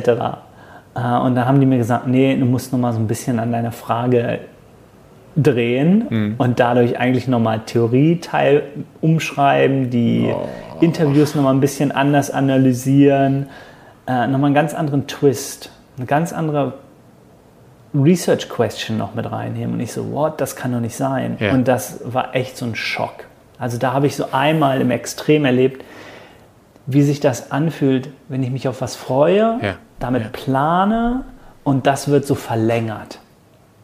[0.95, 3.39] Äh, und da haben die mir gesagt, nee, du musst noch mal so ein bisschen
[3.39, 4.39] an deiner Frage
[5.43, 6.35] drehen mhm.
[6.37, 8.63] und dadurch eigentlich nochmal Theorieteil
[9.01, 10.47] umschreiben, die oh.
[10.81, 13.47] Interviews nochmal ein bisschen anders analysieren,
[14.07, 16.73] äh, nochmal einen ganz anderen Twist, eine ganz andere
[17.93, 19.75] Research Question noch mit reinnehmen.
[19.75, 21.37] Und ich so, what, das kann doch nicht sein.
[21.39, 21.53] Ja.
[21.53, 23.25] Und das war echt so ein Schock.
[23.57, 25.83] Also da habe ich so einmal im Extrem erlebt,
[26.85, 29.75] wie sich das anfühlt, wenn ich mich auf was freue, ja.
[29.99, 30.29] damit ja.
[30.31, 31.23] plane
[31.63, 33.19] und das wird so verlängert.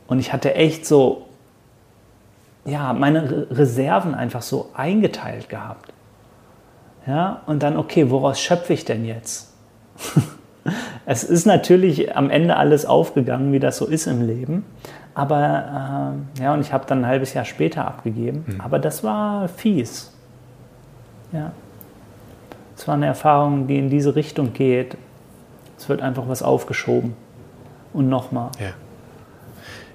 [0.08, 1.25] Und ich hatte echt so,
[2.66, 5.94] ja, meine Reserven einfach so eingeteilt gehabt.
[7.08, 9.54] Ja, und dann, okay, woraus schöpfe ich denn jetzt?
[11.06, 14.66] es ist natürlich am Ende alles aufgegangen, wie das so ist im Leben.
[15.14, 18.44] Aber äh, ja, und ich habe dann ein halbes Jahr später abgegeben.
[18.48, 18.62] Mhm.
[18.62, 20.12] Aber das war fies.
[21.32, 21.52] Ja.
[22.76, 24.98] Es war eine Erfahrung, die in diese Richtung geht.
[25.78, 27.14] Es wird einfach was aufgeschoben.
[27.94, 28.52] Und nochmal.
[28.60, 28.74] Ja.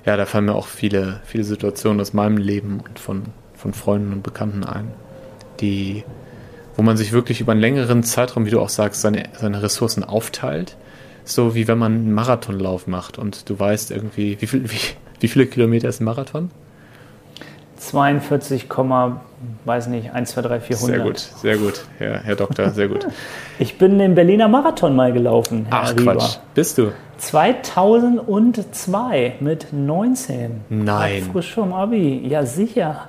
[0.04, 3.22] Ja, da fallen mir auch viele, viele Situationen aus meinem Leben und von,
[3.54, 4.88] von Freunden und Bekannten ein,
[5.60, 6.04] die
[6.76, 10.02] wo man sich wirklich über einen längeren Zeitraum, wie du auch sagst, seine, seine Ressourcen
[10.02, 10.76] aufteilt.
[11.24, 14.78] So wie wenn man einen Marathonlauf macht und du weißt irgendwie, wie, viel, wie,
[15.20, 16.50] wie viele Kilometer ist ein Marathon?
[17.80, 18.68] 42,
[19.64, 20.78] weiß nicht, 1, 2, 3, 400.
[20.78, 23.06] Sehr gut, sehr gut, Herr, Herr Doktor, sehr gut.
[23.58, 26.16] ich bin den Berliner Marathon mal gelaufen, Herr Ach Rieber.
[26.16, 26.92] Quatsch, bist du?
[27.18, 30.60] 2002 mit 19.
[30.68, 31.28] Nein.
[31.32, 33.08] Frisch vom Abi, ja sicher.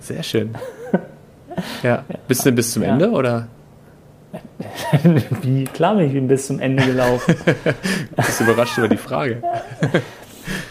[0.00, 0.54] Sehr schön.
[1.82, 2.04] Ja.
[2.26, 3.46] Bist du denn bis zum Ende oder?
[5.42, 5.64] Wie?
[5.64, 7.34] Klar bin ich bis zum Ende gelaufen.
[8.16, 9.42] Bist du überrascht über die Frage?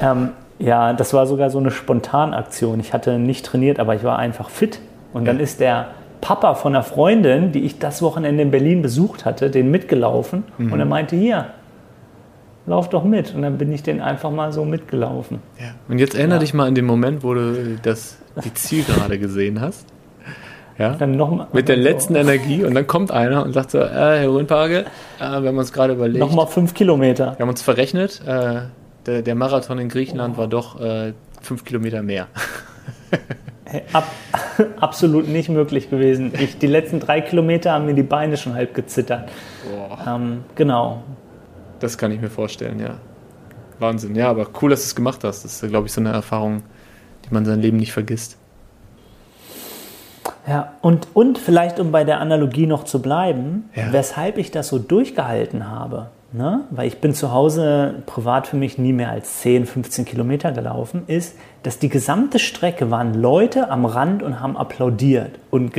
[0.02, 0.30] ähm,
[0.64, 2.80] ja, das war sogar so eine Spontanaktion.
[2.80, 4.80] Ich hatte nicht trainiert, aber ich war einfach fit.
[5.14, 5.90] Und dann ist der
[6.22, 10.46] Papa von einer Freundin, die ich das Wochenende in Berlin besucht hatte, den mitgelaufen.
[10.58, 10.72] Mhm.
[10.72, 11.48] Und er meinte, hier,
[12.66, 13.36] lauf doch mit.
[13.36, 15.40] Und dann bin ich den einfach mal so mitgelaufen.
[15.60, 15.76] Ja.
[15.90, 16.40] Und jetzt erinnere ja.
[16.40, 19.86] dich mal an den Moment, wo du das, die Zielgerade gesehen hast.
[20.78, 20.96] Ja?
[20.96, 22.20] Dann noch mal, Mit der letzten so.
[22.22, 24.86] Energie und dann kommt einer und sagt so, äh, Herr Rundpage, äh,
[25.20, 26.20] wir haben uns gerade überlegt.
[26.20, 27.34] Nochmal fünf Kilometer.
[27.38, 28.62] Wir haben uns verrechnet, äh,
[29.06, 30.40] der, der, Marathon in Griechenland oh.
[30.40, 32.28] war doch äh, fünf Kilometer mehr.
[33.94, 34.08] Ab,
[34.80, 36.32] absolut nicht möglich gewesen.
[36.40, 39.32] Ich, die letzten drei Kilometer haben mir die Beine schon halb gezittert.
[40.06, 41.02] Ähm, genau.
[41.80, 42.98] Das kann ich mir vorstellen, ja.
[43.80, 44.16] Wahnsinn.
[44.16, 45.44] Ja, aber cool, dass du es gemacht hast.
[45.44, 46.64] Das ist, glaube ich, so eine Erfahrung,
[47.26, 48.38] die man sein Leben nicht vergisst.
[50.48, 53.92] Ja, und, und vielleicht, um bei der Analogie noch zu bleiben, ja.
[53.92, 56.10] weshalb ich das so durchgehalten habe.
[56.34, 56.66] Ne?
[56.72, 61.04] Weil ich bin zu Hause privat für mich nie mehr als 10, 15 Kilometer gelaufen,
[61.06, 65.74] ist, dass die gesamte Strecke waren Leute am Rand und haben applaudiert und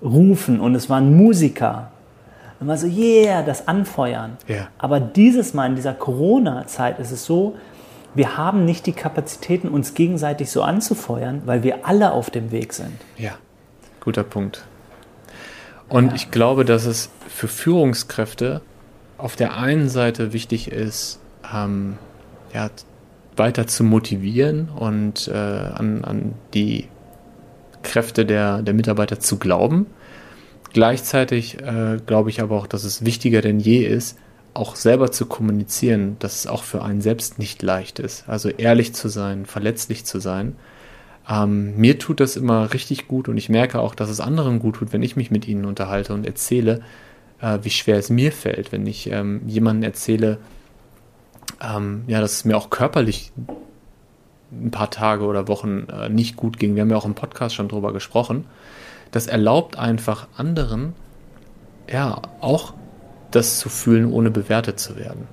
[0.00, 1.90] gerufen und es waren Musiker.
[2.58, 4.38] Und war so, yeah, das Anfeuern.
[4.48, 4.68] Ja.
[4.78, 7.54] Aber dieses Mal in dieser Corona-Zeit ist es so,
[8.14, 12.72] wir haben nicht die Kapazitäten, uns gegenseitig so anzufeuern, weil wir alle auf dem Weg
[12.72, 12.94] sind.
[13.18, 13.32] Ja.
[14.00, 14.64] Guter Punkt.
[15.90, 16.14] Und ja.
[16.14, 18.62] ich glaube, dass es für Führungskräfte
[19.24, 21.18] auf der einen Seite wichtig ist,
[21.50, 21.96] ähm,
[22.52, 22.68] ja,
[23.36, 26.88] weiter zu motivieren und äh, an, an die
[27.82, 29.86] Kräfte der, der Mitarbeiter zu glauben.
[30.74, 34.18] Gleichzeitig äh, glaube ich aber auch, dass es wichtiger denn je ist,
[34.52, 38.28] auch selber zu kommunizieren, dass es auch für einen selbst nicht leicht ist.
[38.28, 40.54] Also ehrlich zu sein, verletzlich zu sein
[41.28, 44.76] ähm, mir tut das immer richtig gut und ich merke auch, dass es anderen gut
[44.76, 46.82] tut, wenn ich mich mit ihnen unterhalte und erzähle,
[47.44, 50.38] äh, wie schwer es mir fällt, wenn ich ähm, jemandem erzähle,
[51.60, 53.32] ähm, ja, dass es mir auch körperlich
[54.50, 56.74] ein paar Tage oder Wochen äh, nicht gut ging.
[56.74, 58.46] Wir haben ja auch im Podcast schon drüber gesprochen.
[59.10, 60.94] Das erlaubt einfach anderen,
[61.90, 62.72] ja, auch
[63.30, 65.26] das zu fühlen, ohne bewertet zu werden.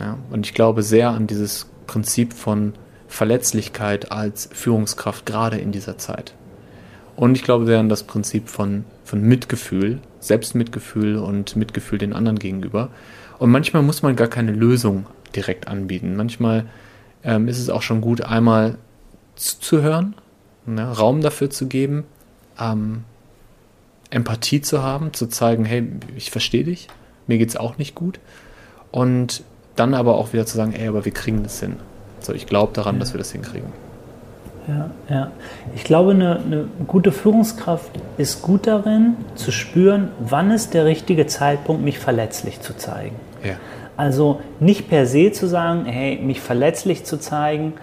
[0.00, 0.18] Ja?
[0.30, 2.74] Und ich glaube sehr an dieses Prinzip von
[3.08, 6.34] Verletzlichkeit als Führungskraft gerade in dieser Zeit.
[7.14, 12.38] Und ich glaube sehr an das Prinzip von, von Mitgefühl, Selbstmitgefühl und Mitgefühl den anderen
[12.38, 12.88] gegenüber.
[13.38, 15.04] Und manchmal muss man gar keine Lösung
[15.36, 16.16] direkt anbieten.
[16.16, 16.64] Manchmal
[17.22, 18.78] ähm, ist es auch schon gut, einmal
[19.36, 20.14] zuzuhören,
[20.64, 22.04] ne, Raum dafür zu geben,
[22.58, 23.04] ähm,
[24.08, 26.88] Empathie zu haben, zu zeigen, hey, ich verstehe dich,
[27.26, 28.18] mir geht es auch nicht gut.
[28.92, 29.44] Und
[29.76, 31.76] dann aber auch wieder zu sagen, ey, aber wir kriegen das hin.
[32.20, 33.00] So, ich glaube daran, ja.
[33.00, 33.74] dass wir das hinkriegen.
[34.68, 35.30] Ja, ja.
[35.74, 41.26] Ich glaube, eine, eine, gute Führungskraft ist gut darin, zu spüren, wann ist der richtige
[41.26, 43.16] Zeitpunkt, mich verletzlich zu zeigen.
[43.42, 43.54] Ja.
[43.96, 47.74] Also nicht per se zu sagen, hey, mich verletzlich zu zeigen,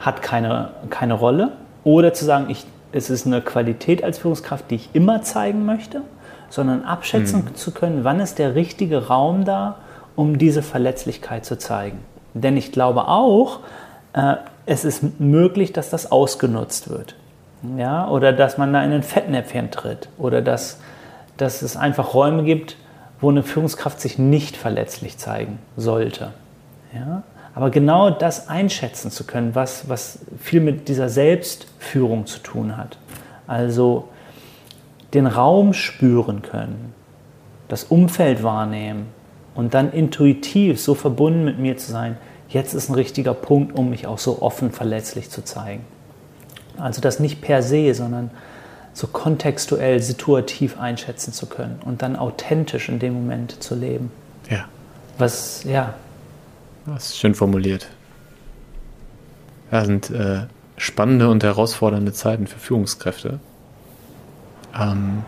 [0.00, 1.52] hat keine, keine Rolle.
[1.84, 6.02] Oder zu sagen, ich, es ist eine Qualität als Führungskraft, die ich immer zeigen möchte,
[6.50, 7.54] sondern abschätzen mhm.
[7.54, 9.76] zu können, wann ist der richtige Raum da,
[10.14, 11.98] um diese Verletzlichkeit zu zeigen.
[12.34, 13.60] Denn ich glaube auch,
[14.12, 17.14] äh, es ist möglich, dass das ausgenutzt wird.
[17.76, 18.08] Ja?
[18.08, 20.08] Oder dass man da in ein Fettnäpfchen tritt.
[20.18, 20.80] Oder dass,
[21.36, 22.76] dass es einfach Räume gibt,
[23.20, 26.32] wo eine Führungskraft sich nicht verletzlich zeigen sollte.
[26.92, 27.22] Ja?
[27.54, 32.98] Aber genau das einschätzen zu können, was, was viel mit dieser Selbstführung zu tun hat.
[33.46, 34.08] Also
[35.14, 36.92] den Raum spüren können,
[37.68, 39.06] das Umfeld wahrnehmen
[39.54, 43.90] und dann intuitiv so verbunden mit mir zu sein, jetzt ist ein richtiger Punkt, um
[43.90, 45.84] mich auch so offen verletzlich zu zeigen.
[46.78, 48.30] Also das nicht per se, sondern
[48.92, 54.10] so kontextuell, situativ einschätzen zu können und dann authentisch in dem Moment zu leben.
[54.50, 54.66] Ja.
[55.18, 55.94] Was, ja.
[56.86, 57.88] Das ist schön formuliert.
[59.70, 63.40] Ja, sind äh, spannende und herausfordernde Zeiten für Führungskräfte.
[64.78, 65.24] Ähm,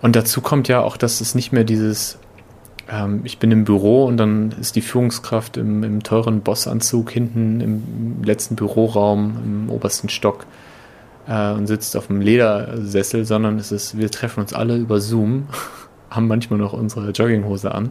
[0.00, 2.18] und dazu kommt ja auch, dass es nicht mehr dieses
[2.92, 7.60] ähm, ich bin im Büro und dann ist die Führungskraft im, im teuren Bossanzug hinten
[7.60, 10.46] im letzten Büroraum im obersten Stock
[11.26, 15.48] äh, und sitzt auf einem Ledersessel, sondern es ist, wir treffen uns alle über Zoom,
[16.10, 17.90] haben manchmal noch unsere Jogginghose an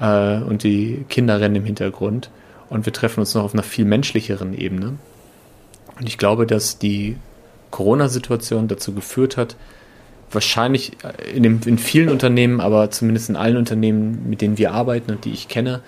[0.00, 2.30] äh, und die Kinder rennen im Hintergrund
[2.68, 4.98] und wir treffen uns noch auf einer viel menschlicheren Ebene.
[5.98, 7.16] Und ich glaube, dass die
[7.70, 9.56] Corona-Situation dazu geführt hat,
[10.30, 10.92] wahrscheinlich
[11.34, 15.24] in, dem, in vielen Unternehmen, aber zumindest in allen Unternehmen, mit denen wir arbeiten und
[15.24, 15.80] die ich kenne,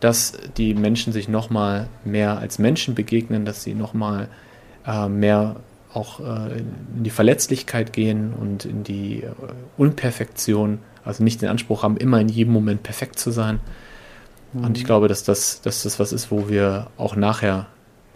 [0.00, 4.28] dass die Menschen sich nochmal mehr als Menschen begegnen, dass sie nochmal
[4.86, 5.56] äh, mehr
[5.92, 9.30] auch äh, in die Verletzlichkeit gehen und in die äh,
[9.76, 13.60] Unperfektion, also nicht den Anspruch haben, immer in jedem Moment perfekt zu sein.
[14.52, 14.64] Mhm.
[14.64, 17.66] Und ich glaube, dass das, dass das was ist, wo wir auch nachher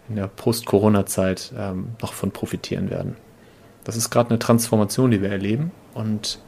[0.09, 3.15] in der Post-Corona-Zeit ähm, noch von profitieren werden.
[3.83, 6.39] Das ist gerade eine Transformation, die wir erleben und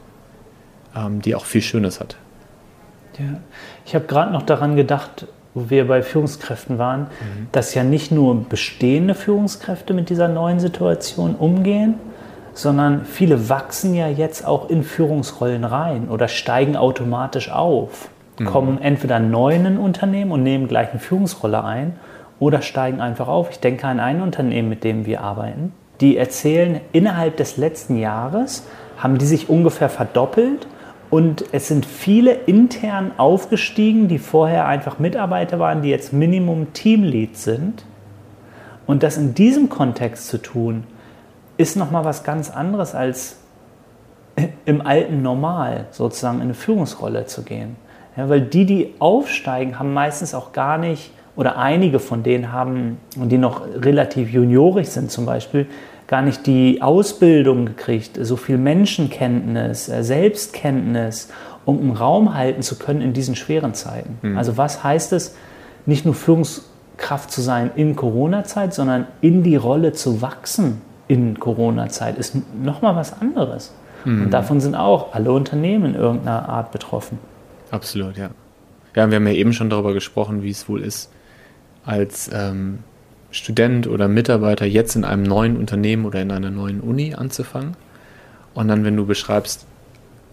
[0.96, 2.16] ähm, die auch viel Schönes hat.
[3.18, 3.40] Ja,
[3.84, 7.48] ich habe gerade noch daran gedacht, wo wir bei Führungskräften waren, mhm.
[7.52, 11.94] dass ja nicht nur bestehende Führungskräfte mit dieser neuen Situation umgehen,
[12.52, 18.44] sondern viele wachsen ja jetzt auch in Führungsrollen rein oder steigen automatisch auf, mhm.
[18.44, 21.98] kommen entweder neu in ein Unternehmen und nehmen gleich eine Führungsrolle ein
[22.38, 23.50] oder steigen einfach auf.
[23.50, 28.66] Ich denke an ein Unternehmen, mit dem wir arbeiten die erzählen, innerhalb des letzten Jahres
[28.98, 30.66] haben die sich ungefähr verdoppelt
[31.10, 37.36] und es sind viele intern aufgestiegen, die vorher einfach Mitarbeiter waren, die jetzt Minimum Teamlead
[37.36, 37.84] sind.
[38.86, 40.84] Und das in diesem Kontext zu tun,
[41.56, 43.38] ist nochmal was ganz anderes als
[44.64, 47.76] im alten Normal sozusagen in eine Führungsrolle zu gehen.
[48.16, 52.98] Ja, weil die, die aufsteigen, haben meistens auch gar nicht oder einige von denen haben,
[53.14, 55.66] die noch relativ juniorig sind zum Beispiel,
[56.06, 61.28] gar nicht die Ausbildung gekriegt, so viel Menschenkenntnis, äh, Selbstkenntnis,
[61.64, 64.18] um einen Raum halten zu können in diesen schweren Zeiten.
[64.22, 64.38] Mhm.
[64.38, 65.36] Also was heißt es,
[65.84, 72.18] nicht nur Führungskraft zu sein in Corona-Zeit, sondern in die Rolle zu wachsen in Corona-Zeit,
[72.18, 73.72] ist nochmal was anderes.
[74.04, 74.24] Mhm.
[74.24, 77.18] Und davon sind auch alle Unternehmen in irgendeiner Art betroffen.
[77.70, 78.30] Absolut, ja.
[78.94, 81.10] Ja, wir haben ja eben schon darüber gesprochen, wie es wohl ist,
[81.86, 82.80] als ähm,
[83.30, 87.76] Student oder Mitarbeiter jetzt in einem neuen Unternehmen oder in einer neuen Uni anzufangen.
[88.54, 89.66] Und dann, wenn du beschreibst,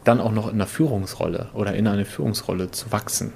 [0.04, 3.34] dann auch noch in einer Führungsrolle oder in eine Führungsrolle zu wachsen.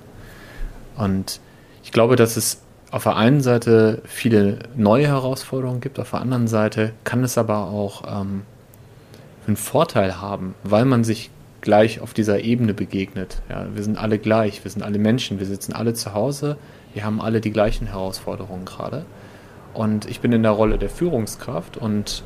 [0.98, 1.40] Und
[1.84, 6.48] ich glaube, dass es auf der einen Seite viele neue Herausforderungen gibt, auf der anderen
[6.48, 8.44] Seite kann es aber auch ähm,
[9.46, 11.30] einen Vorteil haben, weil man sich
[11.62, 13.42] gleich auf dieser Ebene begegnet.
[13.50, 16.58] Ja, wir sind alle gleich, wir sind alle Menschen, wir sitzen alle zu Hause,
[16.94, 19.06] wir haben alle die gleichen Herausforderungen gerade.
[19.74, 22.24] Und ich bin in der Rolle der Führungskraft und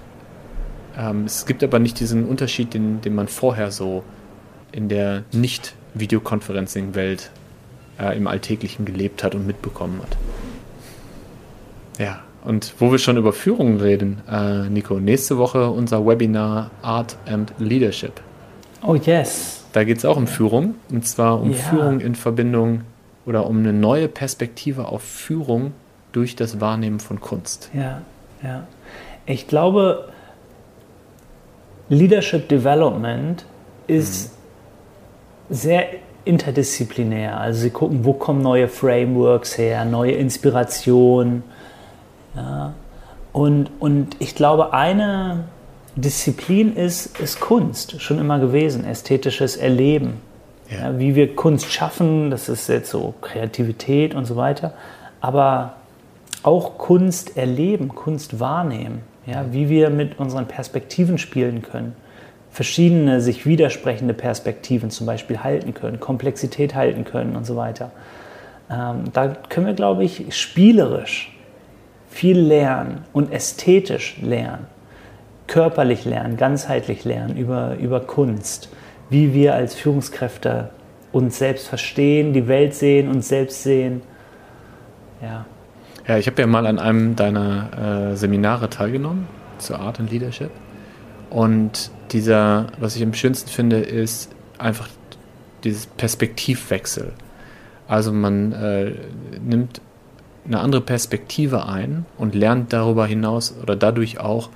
[0.97, 4.03] ähm, es gibt aber nicht diesen Unterschied, den, den man vorher so
[4.71, 7.31] in der Nicht-Videoconferencing-Welt
[7.99, 10.17] äh, im Alltäglichen gelebt hat und mitbekommen hat.
[11.99, 17.17] Ja, Und wo wir schon über Führung reden, äh, Nico, nächste Woche unser Webinar Art
[17.25, 18.21] and Leadership.
[18.81, 19.63] Oh yes.
[19.73, 20.75] Da geht es auch um Führung.
[20.89, 21.57] Und zwar um Ja.
[21.57, 22.81] Führung in Verbindung
[23.25, 25.73] oder um eine neue Perspektive auf Führung
[26.11, 27.69] durch das Wahrnehmen von Kunst.
[27.73, 28.01] Ja,
[28.43, 28.67] ja.
[29.25, 30.09] Ich glaube,
[31.89, 33.45] Leadership Development
[33.87, 34.31] ist
[35.49, 35.87] sehr
[36.25, 37.39] interdisziplinär.
[37.39, 41.43] Also sie gucken, wo kommen neue Frameworks her, neue Inspirationen.
[42.35, 42.73] Ja.
[43.33, 45.45] Und, und ich glaube, eine
[45.95, 50.21] Disziplin ist, ist Kunst, schon immer gewesen, ästhetisches Erleben.
[50.71, 50.97] Ja.
[50.97, 54.73] Wie wir Kunst schaffen, das ist jetzt so Kreativität und so weiter.
[55.19, 55.73] Aber
[56.43, 61.95] auch Kunst erleben, Kunst wahrnehmen, ja, wie wir mit unseren Perspektiven spielen können,
[62.49, 67.91] verschiedene sich widersprechende Perspektiven zum Beispiel halten können, Komplexität halten können und so weiter.
[68.69, 71.37] Ähm, da können wir, glaube ich, spielerisch
[72.09, 74.67] viel lernen und ästhetisch lernen,
[75.47, 78.69] körperlich lernen, ganzheitlich lernen über, über Kunst,
[79.11, 80.71] wie wir als Führungskräfte
[81.11, 84.01] uns selbst verstehen, die Welt sehen, uns selbst sehen.
[85.21, 85.45] Ja.
[86.07, 89.27] Ja, ich habe ja mal an einem deiner äh, Seminare teilgenommen
[89.59, 90.49] zur Art and Leadership.
[91.29, 94.87] Und dieser, was ich am schönsten finde, ist einfach
[95.63, 97.13] dieses Perspektivwechsel.
[97.87, 98.93] Also man äh,
[99.45, 99.81] nimmt
[100.45, 104.49] eine andere Perspektive ein und lernt darüber hinaus oder dadurch auch,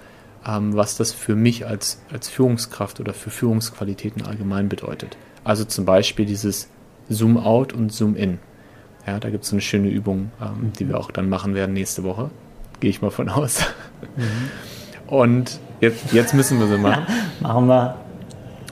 [0.47, 5.17] ähm, was das für mich als, als Führungskraft oder für Führungsqualitäten allgemein bedeutet.
[5.43, 6.69] Also zum Beispiel dieses
[7.09, 8.39] Zoom-out und Zoom-in.
[9.07, 12.03] Ja, da gibt es eine schöne Übung, ähm, die wir auch dann machen werden nächste
[12.03, 12.31] Woche.
[12.79, 13.65] Gehe ich mal von aus.
[15.07, 17.05] Und jetzt, jetzt müssen wir sie machen.
[17.39, 17.95] Machen wir.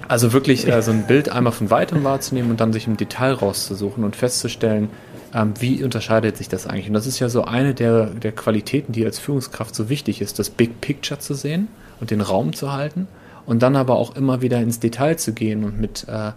[0.08, 3.34] Also wirklich äh, so ein Bild einmal von weitem wahrzunehmen und dann sich im Detail
[3.34, 4.90] rauszusuchen und festzustellen,
[5.34, 6.88] ähm, wie unterscheidet sich das eigentlich.
[6.88, 10.40] Und das ist ja so eine der, der Qualitäten, die als Führungskraft so wichtig ist,
[10.40, 11.68] das Big Picture zu sehen
[12.00, 13.08] und den Raum zu halten
[13.46, 16.32] und dann aber auch immer wieder ins Detail zu gehen und mit, äh,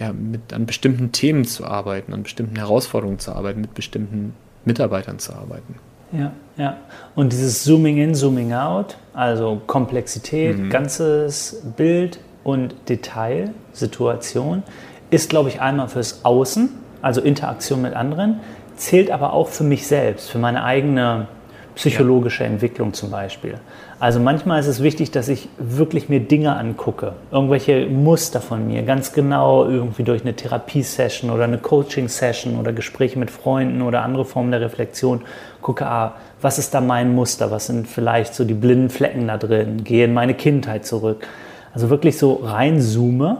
[0.00, 5.18] ja, mit an bestimmten Themen zu arbeiten, an bestimmten Herausforderungen zu arbeiten, mit bestimmten Mitarbeitern
[5.18, 5.74] zu arbeiten.
[6.12, 6.76] Ja, ja.
[7.14, 14.62] Und dieses Zooming in, Zooming out, also Komplexität, ganzes Bild und Detail, Situation,
[15.10, 16.68] ist, glaube ich, einmal fürs Außen,
[17.02, 18.40] also Interaktion mit anderen,
[18.76, 21.26] zählt aber auch für mich selbst, für meine eigene
[21.74, 23.54] psychologische Entwicklung zum Beispiel.
[23.98, 28.82] Also manchmal ist es wichtig, dass ich wirklich mir Dinge angucke, irgendwelche Muster von mir,
[28.82, 34.24] ganz genau irgendwie durch eine Therapiesession oder eine Coaching-Session oder Gespräche mit Freunden oder andere
[34.24, 35.22] Formen der Reflexion
[35.62, 39.38] gucke, ah, was ist da mein Muster, was sind vielleicht so die blinden Flecken da
[39.38, 41.26] drin, gehe in meine Kindheit zurück.
[41.72, 43.38] Also wirklich so reinzoome,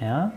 [0.00, 0.32] ja.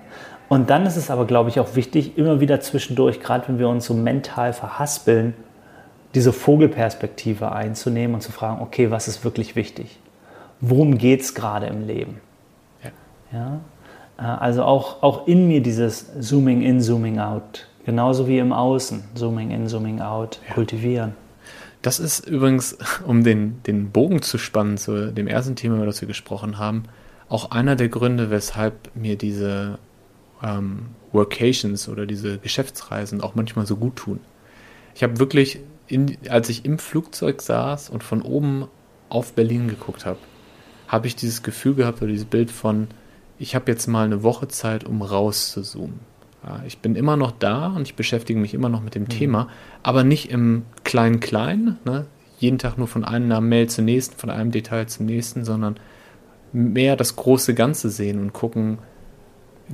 [0.49, 3.67] Und dann ist es aber, glaube ich, auch wichtig, immer wieder zwischendurch, gerade wenn wir
[3.67, 5.33] uns so mental verhaspeln,
[6.15, 9.99] diese Vogelperspektive einzunehmen und zu fragen, okay, was ist wirklich wichtig?
[10.62, 12.21] Worum geht es gerade im Leben?
[12.83, 12.89] Ja.
[13.31, 13.60] Ja?
[14.17, 19.03] Äh, Also auch, auch in mir dieses Zooming in, Zooming out, genauso wie im Außen,
[19.15, 21.13] Zooming in, Zooming out, kultivieren.
[21.81, 26.01] Das ist übrigens, um den, den Bogen zu spannen zu dem ersten Thema, über das
[26.01, 26.83] wir gesprochen haben,
[27.29, 29.77] auch einer der Gründe, weshalb mir diese
[30.43, 34.19] ähm, Workations oder diese Geschäftsreisen auch manchmal so gut tun.
[34.95, 38.67] Ich habe wirklich, in, als ich im Flugzeug saß und von oben
[39.10, 40.19] auf Berlin geguckt habe,
[40.88, 42.88] habe ich dieses Gefühl gehabt oder dieses Bild von,
[43.39, 46.00] ich habe jetzt mal eine Woche Zeit, um raus zu zoomen.
[46.43, 49.50] Ja, ich bin immer noch da und ich beschäftige mich immer noch mit dem Thema,
[49.84, 52.06] aber nicht im Klein-Klein, ne?
[52.39, 55.80] jeden Tag nur von einer Mail zur nächsten, von einem Detail zum nächsten, sondern
[56.54, 58.78] mehr das große Ganze sehen und gucken,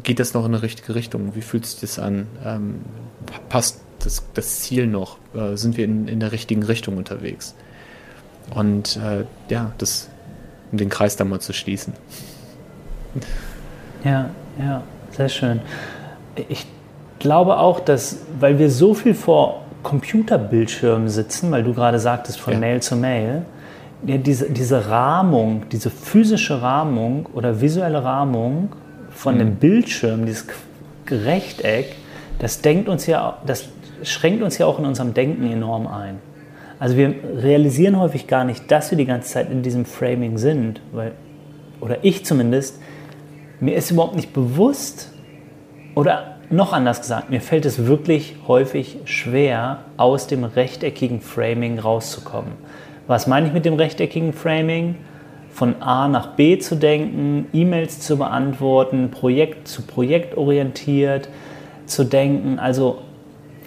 [0.01, 1.35] geht das noch in eine richtige Richtung?
[1.35, 2.27] Wie fühlt sich das an?
[2.43, 2.81] Ähm,
[3.25, 5.17] pa- passt das, das Ziel noch?
[5.35, 7.55] Äh, sind wir in, in der richtigen Richtung unterwegs?
[8.55, 10.09] Und äh, ja, das,
[10.71, 11.93] um den Kreis da mal zu schließen.
[14.03, 14.29] Ja,
[14.59, 15.61] ja, sehr schön.
[16.49, 16.65] Ich
[17.19, 22.53] glaube auch, dass, weil wir so viel vor Computerbildschirmen sitzen, weil du gerade sagtest, von
[22.53, 22.59] Ja.
[22.59, 23.45] Mail zu Mail,
[24.05, 28.69] ja, diese, diese Rahmung, diese physische Rahmung oder visuelle Rahmung
[29.23, 30.47] von dem Bildschirm, dieses
[31.09, 31.95] Rechteck,
[32.39, 33.69] das denkt uns ja, das
[34.03, 36.19] schränkt uns ja auch in unserem Denken enorm ein.
[36.77, 40.81] Also wir realisieren häufig gar nicht, dass wir die ganze Zeit in diesem Framing sind,
[40.91, 41.13] weil,
[41.79, 42.81] oder ich zumindest,
[43.61, 45.09] mir ist überhaupt nicht bewusst,
[45.95, 52.51] oder noch anders gesagt, mir fällt es wirklich häufig schwer, aus dem rechteckigen Framing rauszukommen.
[53.07, 54.95] Was meine ich mit dem rechteckigen Framing?
[55.53, 61.29] Von A nach B zu denken, E-Mails zu beantworten, Projekt zu Projekt orientiert
[61.85, 62.59] zu denken.
[62.59, 62.99] Also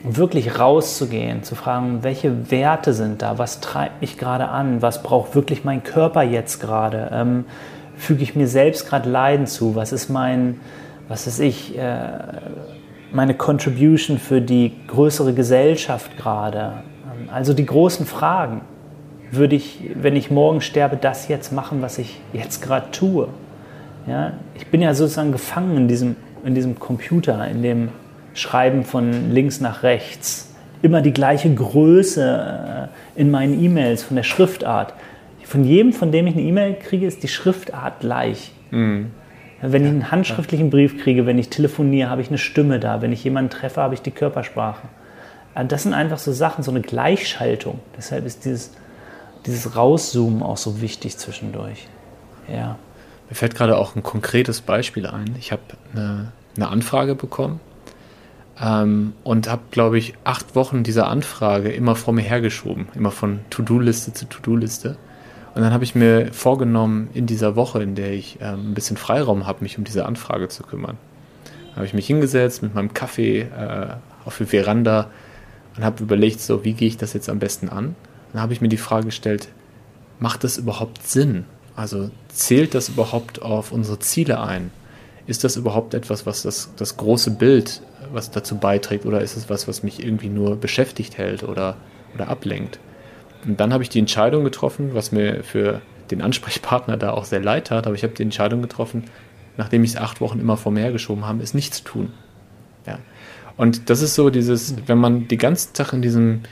[0.02, 5.34] wirklich rauszugehen, zu fragen, welche Werte sind da, was treibt mich gerade an, was braucht
[5.34, 7.44] wirklich mein Körper jetzt gerade, ähm,
[7.96, 10.60] füge ich mir selbst gerade Leiden zu, was ist mein,
[11.08, 12.08] was ist ich, äh,
[13.12, 16.84] meine Contribution für die größere Gesellschaft gerade.
[17.04, 18.60] Ähm, also die großen Fragen.
[19.30, 23.28] Würde ich, wenn ich morgen sterbe, das jetzt machen, was ich jetzt gerade tue?
[24.06, 27.88] Ja, ich bin ja sozusagen gefangen in diesem, in diesem Computer, in dem
[28.34, 30.54] Schreiben von links nach rechts.
[30.82, 34.94] Immer die gleiche Größe äh, in meinen E-Mails, von der Schriftart.
[35.42, 38.52] Von jedem, von dem ich eine E-Mail kriege, ist die Schriftart gleich.
[38.70, 39.10] Mhm.
[39.62, 43.00] Wenn ich einen handschriftlichen Brief kriege, wenn ich telefoniere, habe ich eine Stimme da.
[43.00, 44.88] Wenn ich jemanden treffe, habe ich die Körpersprache.
[45.54, 47.78] Also das sind einfach so Sachen, so eine Gleichschaltung.
[47.96, 48.72] Deshalb ist dieses,
[49.46, 51.88] dieses Rauszoomen auch so wichtig zwischendurch.
[52.52, 52.78] Ja.
[53.28, 55.34] Mir fällt gerade auch ein konkretes Beispiel ein.
[55.38, 57.60] Ich habe eine, eine Anfrage bekommen
[58.60, 63.40] ähm, und habe, glaube ich, acht Wochen dieser Anfrage immer vor mir hergeschoben, immer von
[63.50, 64.96] To-Do-Liste zu To-Do-Liste.
[65.54, 68.96] Und dann habe ich mir vorgenommen, in dieser Woche, in der ich ähm, ein bisschen
[68.96, 70.98] Freiraum habe, mich um diese Anfrage zu kümmern.
[71.74, 73.88] Habe ich mich hingesetzt mit meinem Kaffee äh,
[74.24, 75.10] auf die Veranda
[75.76, 77.96] und habe überlegt, so wie gehe ich das jetzt am besten an.
[78.32, 79.48] Dann habe ich mir die Frage gestellt,
[80.18, 81.44] macht das überhaupt Sinn?
[81.74, 84.70] Also zählt das überhaupt auf unsere Ziele ein?
[85.26, 89.50] Ist das überhaupt etwas, was das, das große Bild, was dazu beiträgt, oder ist es
[89.50, 91.76] was, was mich irgendwie nur beschäftigt hält oder,
[92.14, 92.78] oder ablenkt?
[93.44, 97.40] Und dann habe ich die Entscheidung getroffen, was mir für den Ansprechpartner da auch sehr
[97.40, 99.04] leid tat, aber ich habe die Entscheidung getroffen,
[99.56, 102.12] nachdem ich es acht Wochen immer vor mir hergeschoben habe, ist nichts zu tun.
[102.86, 102.98] Ja.
[103.56, 106.42] Und das ist so dieses, wenn man die ganze Tag in diesem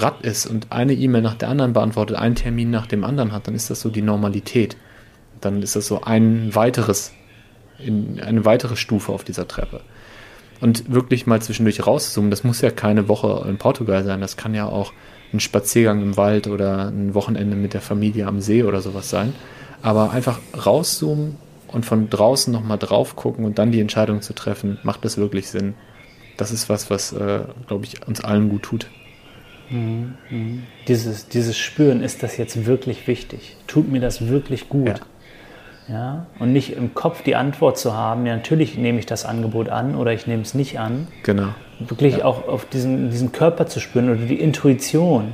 [0.00, 3.46] Rad ist und eine E-Mail nach der anderen beantwortet, einen Termin nach dem anderen hat,
[3.46, 4.76] dann ist das so die Normalität.
[5.40, 7.12] Dann ist das so ein weiteres,
[7.78, 9.80] eine weitere Stufe auf dieser Treppe.
[10.60, 14.54] Und wirklich mal zwischendurch rauszoomen, das muss ja keine Woche in Portugal sein, das kann
[14.54, 14.92] ja auch
[15.32, 19.34] ein Spaziergang im Wald oder ein Wochenende mit der Familie am See oder sowas sein.
[19.82, 21.36] Aber einfach rauszoomen
[21.68, 25.48] und von draußen nochmal drauf gucken und dann die Entscheidung zu treffen, macht das wirklich
[25.48, 25.74] Sinn?
[26.36, 28.86] Das ist was, was, äh, glaube ich, uns allen gut tut.
[29.70, 30.62] Mhm, mhm.
[30.88, 33.56] Dieses, dieses Spüren, ist das jetzt wirklich wichtig?
[33.66, 34.88] Tut mir das wirklich gut?
[34.88, 34.94] Ja.
[35.88, 39.68] Ja, und nicht im Kopf die Antwort zu haben, ja, natürlich nehme ich das Angebot
[39.68, 41.08] an oder ich nehme es nicht an.
[41.24, 41.48] Genau.
[41.80, 42.24] Wirklich ja.
[42.24, 45.32] auch auf diesen, diesen Körper zu spüren oder die Intuition,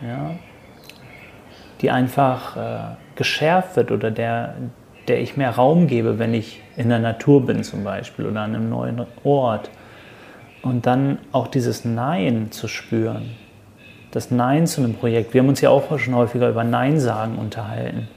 [0.00, 0.30] ja,
[1.82, 4.54] die einfach äh, geschärft wird oder der,
[5.06, 8.54] der ich mehr Raum gebe, wenn ich in der Natur bin zum Beispiel oder an
[8.54, 9.70] einem neuen Ort.
[10.62, 13.30] Und dann auch dieses Nein zu spüren
[14.10, 15.34] das Nein zu einem Projekt.
[15.34, 18.08] Wir haben uns ja auch schon häufiger über Nein sagen unterhalten.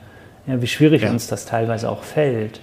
[0.47, 1.09] Ja, wie schwierig ja.
[1.09, 2.59] uns das teilweise auch fällt.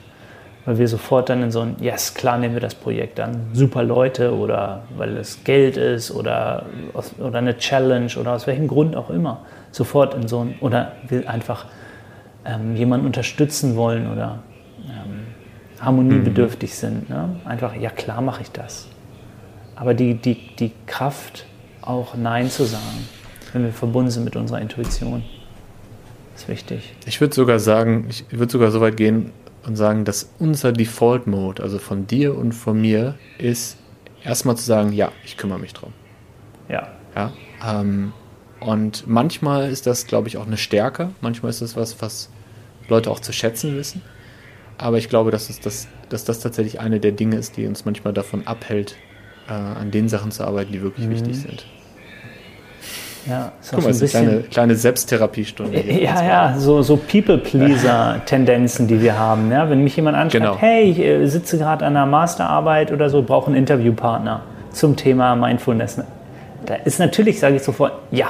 [0.66, 3.82] Weil wir sofort dann in so ein, yes, klar nehmen wir das Projekt an, super
[3.82, 8.94] Leute oder weil es Geld ist oder, aus, oder eine Challenge oder aus welchem Grund
[8.94, 9.40] auch immer.
[9.70, 11.64] Sofort in so ein, oder wir einfach
[12.44, 14.40] ähm, jemanden unterstützen wollen oder
[14.84, 15.28] ähm,
[15.80, 16.74] harmoniebedürftig mhm.
[16.74, 17.10] sind.
[17.10, 17.36] Ne?
[17.46, 18.86] Einfach, ja klar mache ich das.
[19.76, 21.46] Aber die, die, die Kraft,
[21.80, 23.08] auch Nein zu sagen
[23.52, 25.24] wenn wir verbunden sind mit unserer Intuition.
[26.32, 26.94] Das ist wichtig.
[27.06, 29.32] Ich würde sogar sagen, ich würde sogar so weit gehen
[29.66, 33.76] und sagen, dass unser Default Mode, also von dir und von mir, ist
[34.24, 35.92] erstmal zu sagen, ja, ich kümmere mich drum.
[36.68, 36.88] Ja.
[37.14, 37.32] Ja.
[37.66, 38.12] Ähm,
[38.60, 41.10] und manchmal ist das, glaube ich, auch eine Stärke.
[41.20, 42.30] Manchmal ist das was, was
[42.88, 44.02] Leute auch zu schätzen wissen.
[44.78, 47.84] Aber ich glaube, dass, es das, dass das tatsächlich eine der Dinge ist, die uns
[47.84, 48.96] manchmal davon abhält,
[49.48, 51.12] äh, an den Sachen zu arbeiten, die wirklich mhm.
[51.12, 51.66] wichtig sind.
[53.26, 55.80] Ja, ist Guck mal, so ein eine kleine, kleine Selbsttherapiestunde.
[55.80, 59.50] Ja, ja, so, so People-Pleaser-Tendenzen, die wir haben.
[59.50, 60.56] Ja, wenn mich jemand anschaut, genau.
[60.58, 64.42] hey, ich äh, sitze gerade an einer Masterarbeit oder so, brauche einen Interviewpartner
[64.72, 66.00] zum Thema Mindfulness.
[66.66, 68.28] Da ist natürlich, sage ich sofort, ja,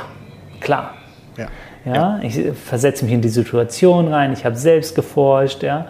[0.60, 0.94] klar.
[1.36, 1.46] Ja.
[1.84, 2.20] Ja, ja.
[2.22, 5.86] ich versetze mich in die Situation rein, ich habe selbst geforscht, ja.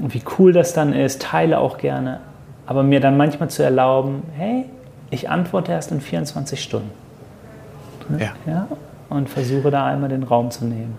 [0.00, 2.20] Und wie cool das dann ist, teile auch gerne.
[2.66, 4.64] Aber mir dann manchmal zu erlauben, hey,
[5.10, 7.03] ich antworte erst in 24 Stunden.
[8.18, 8.32] Ja.
[8.46, 8.68] ja.
[9.08, 10.96] Und versuche da einmal den Raum zu nehmen.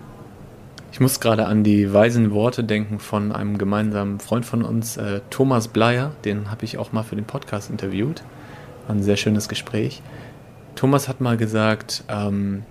[0.92, 5.20] Ich muss gerade an die weisen Worte denken von einem gemeinsamen Freund von uns, äh,
[5.28, 6.12] Thomas Bleier.
[6.24, 8.22] Den habe ich auch mal für den Podcast interviewt.
[8.86, 10.00] War ein sehr schönes Gespräch.
[10.74, 12.62] Thomas hat mal gesagt, ähm,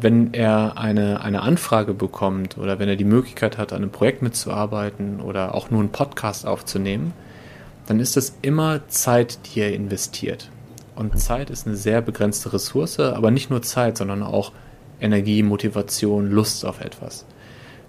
[0.00, 4.22] wenn er eine, eine Anfrage bekommt oder wenn er die Möglichkeit hat, an einem Projekt
[4.22, 7.14] mitzuarbeiten oder auch nur einen Podcast aufzunehmen,
[7.86, 10.50] dann ist das immer Zeit, die er investiert.
[10.96, 14.52] Und Zeit ist eine sehr begrenzte Ressource, aber nicht nur Zeit, sondern auch
[15.00, 17.26] Energie, Motivation, Lust auf etwas.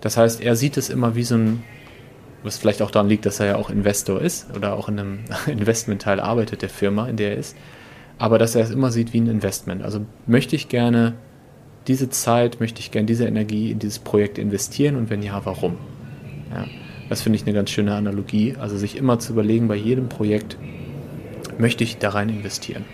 [0.02, 1.64] Das heißt, er sieht es immer wie so ein,
[2.44, 5.20] was vielleicht auch daran liegt, dass er ja auch Investor ist oder auch in einem
[5.48, 7.56] Investmentteil arbeitet der Firma, in der er ist.
[8.20, 9.84] Aber dass er es immer sieht wie ein Investment.
[9.84, 11.14] Also möchte ich gerne
[11.88, 15.78] diese Zeit, möchte ich gerne diese Energie in dieses Projekt investieren und wenn ja, warum?
[16.52, 16.66] Ja,
[17.10, 18.56] das finde ich eine ganz schöne Analogie.
[18.60, 20.58] Also sich immer zu überlegen, bei jedem Projekt,
[21.58, 22.86] möchte ich da rein investieren?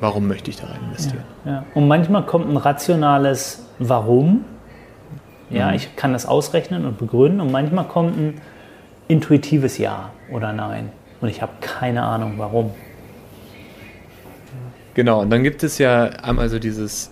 [0.00, 1.24] Warum möchte ich da rein investieren?
[1.44, 1.64] Ja, ja.
[1.74, 4.44] Und manchmal kommt ein rationales Warum.
[5.50, 5.74] Ja, mhm.
[5.74, 7.40] ich kann das ausrechnen und begründen.
[7.40, 8.40] Und manchmal kommt ein
[9.08, 10.90] intuitives Ja oder Nein.
[11.20, 12.70] Und ich habe keine Ahnung, warum.
[14.94, 17.10] Genau, und dann gibt es ja einmal so dieses,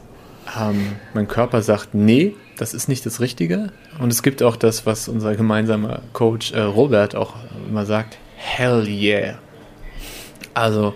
[0.61, 3.71] ähm, mein Körper sagt, nee, das ist nicht das Richtige.
[3.99, 7.35] Und es gibt auch das, was unser gemeinsamer Coach äh, Robert auch
[7.69, 9.39] immer sagt, hell yeah.
[10.55, 10.95] Also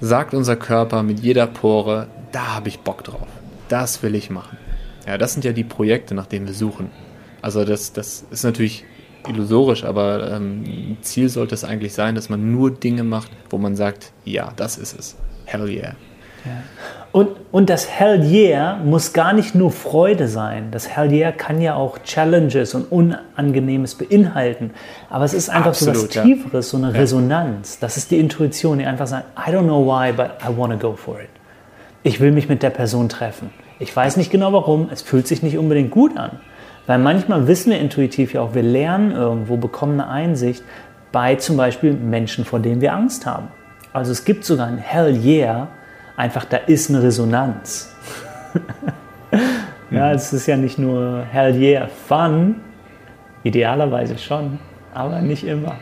[0.00, 3.28] sagt unser Körper mit jeder Pore, da habe ich Bock drauf.
[3.68, 4.56] Das will ich machen.
[5.06, 6.90] Ja, das sind ja die Projekte, nach denen wir suchen.
[7.42, 8.84] Also das, das ist natürlich
[9.26, 13.76] illusorisch, aber ähm, Ziel sollte es eigentlich sein, dass man nur Dinge macht, wo man
[13.76, 15.16] sagt, ja, das ist es.
[15.44, 15.94] Hell yeah.
[16.44, 16.62] Ja.
[17.18, 20.68] Und, und das Hell Yeah muss gar nicht nur Freude sein.
[20.70, 24.70] Das Hell Yeah kann ja auch Challenges und Unangenehmes beinhalten.
[25.10, 27.00] Aber es ist einfach Absolut, so was Tieferes, so eine ja.
[27.00, 27.80] Resonanz.
[27.80, 30.78] Das ist die Intuition, die einfach sagt, I don't know why, but I want to
[30.78, 31.28] go for it.
[32.04, 33.50] Ich will mich mit der Person treffen.
[33.80, 36.38] Ich weiß nicht genau warum, es fühlt sich nicht unbedingt gut an.
[36.86, 40.62] Weil manchmal wissen wir intuitiv ja auch, wir lernen irgendwo, bekommen eine Einsicht
[41.10, 43.48] bei zum Beispiel Menschen, vor denen wir Angst haben.
[43.92, 45.66] Also es gibt sogar ein Hell Yeah,
[46.18, 47.94] einfach da ist eine Resonanz.
[49.90, 52.56] ja, es ist ja nicht nur Hell yeah, Fun,
[53.44, 54.58] idealerweise schon,
[54.92, 55.76] aber nicht immer.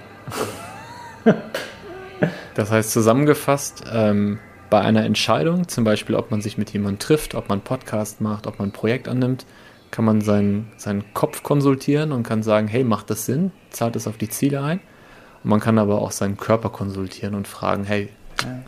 [2.54, 7.34] das heißt zusammengefasst, ähm, bei einer Entscheidung, zum Beispiel ob man sich mit jemandem trifft,
[7.34, 9.46] ob man einen Podcast macht, ob man ein Projekt annimmt,
[9.90, 13.52] kann man seinen, seinen Kopf konsultieren und kann sagen, hey, macht das Sinn?
[13.70, 14.80] Zahlt das auf die Ziele ein?
[15.42, 18.10] Und man kann aber auch seinen Körper konsultieren und fragen, hey,
[18.42, 18.58] ja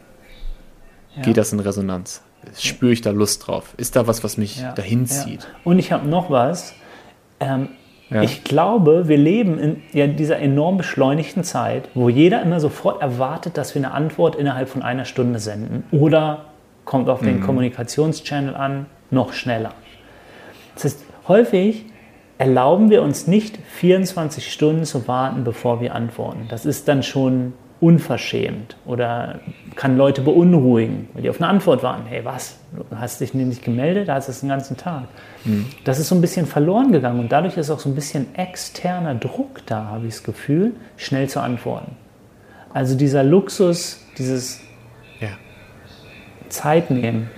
[1.19, 1.23] ja.
[1.23, 2.23] geht das in Resonanz?
[2.59, 3.75] Spüre ich da Lust drauf?
[3.77, 4.73] Ist da was, was mich ja.
[4.73, 5.47] dahin zieht?
[5.64, 6.75] Und ich habe noch was.
[7.41, 7.69] Ähm,
[8.11, 13.59] ich glaube, wir leben in ja, dieser enorm beschleunigten Zeit, wo jeder immer sofort erwartet,
[13.59, 15.85] dass wir eine Antwort innerhalb von einer Stunde senden.
[15.91, 16.47] Oder
[16.87, 17.43] kommt auf den mhm.
[17.43, 19.75] Kommunikationschannel an, noch schneller.
[20.75, 21.85] Das heißt, häufig
[22.39, 26.47] erlauben wir uns nicht 24 Stunden zu warten, bevor wir antworten.
[26.49, 29.41] Das ist dann schon unverschämt oder
[29.76, 32.07] kann Leute beunruhigen, weil die auf eine Antwort warten.
[32.07, 32.59] Hey, was?
[32.72, 35.05] Du hast dich nicht gemeldet, da hast du es den ganzen Tag.
[35.45, 35.66] Mhm.
[35.85, 39.14] Das ist so ein bisschen verloren gegangen und dadurch ist auch so ein bisschen externer
[39.14, 41.97] Druck da, habe ich das Gefühl, schnell zu antworten.
[42.74, 44.61] Also dieser Luxus, dieses
[45.20, 45.31] ja.
[46.49, 47.31] Zeit nehmen,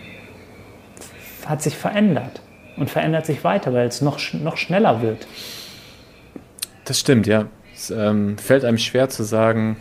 [1.47, 2.41] hat sich verändert
[2.77, 5.27] und verändert sich weiter, weil es noch, noch schneller wird.
[6.85, 7.47] Das stimmt, ja.
[7.75, 9.77] Es ähm, fällt einem schwer zu sagen,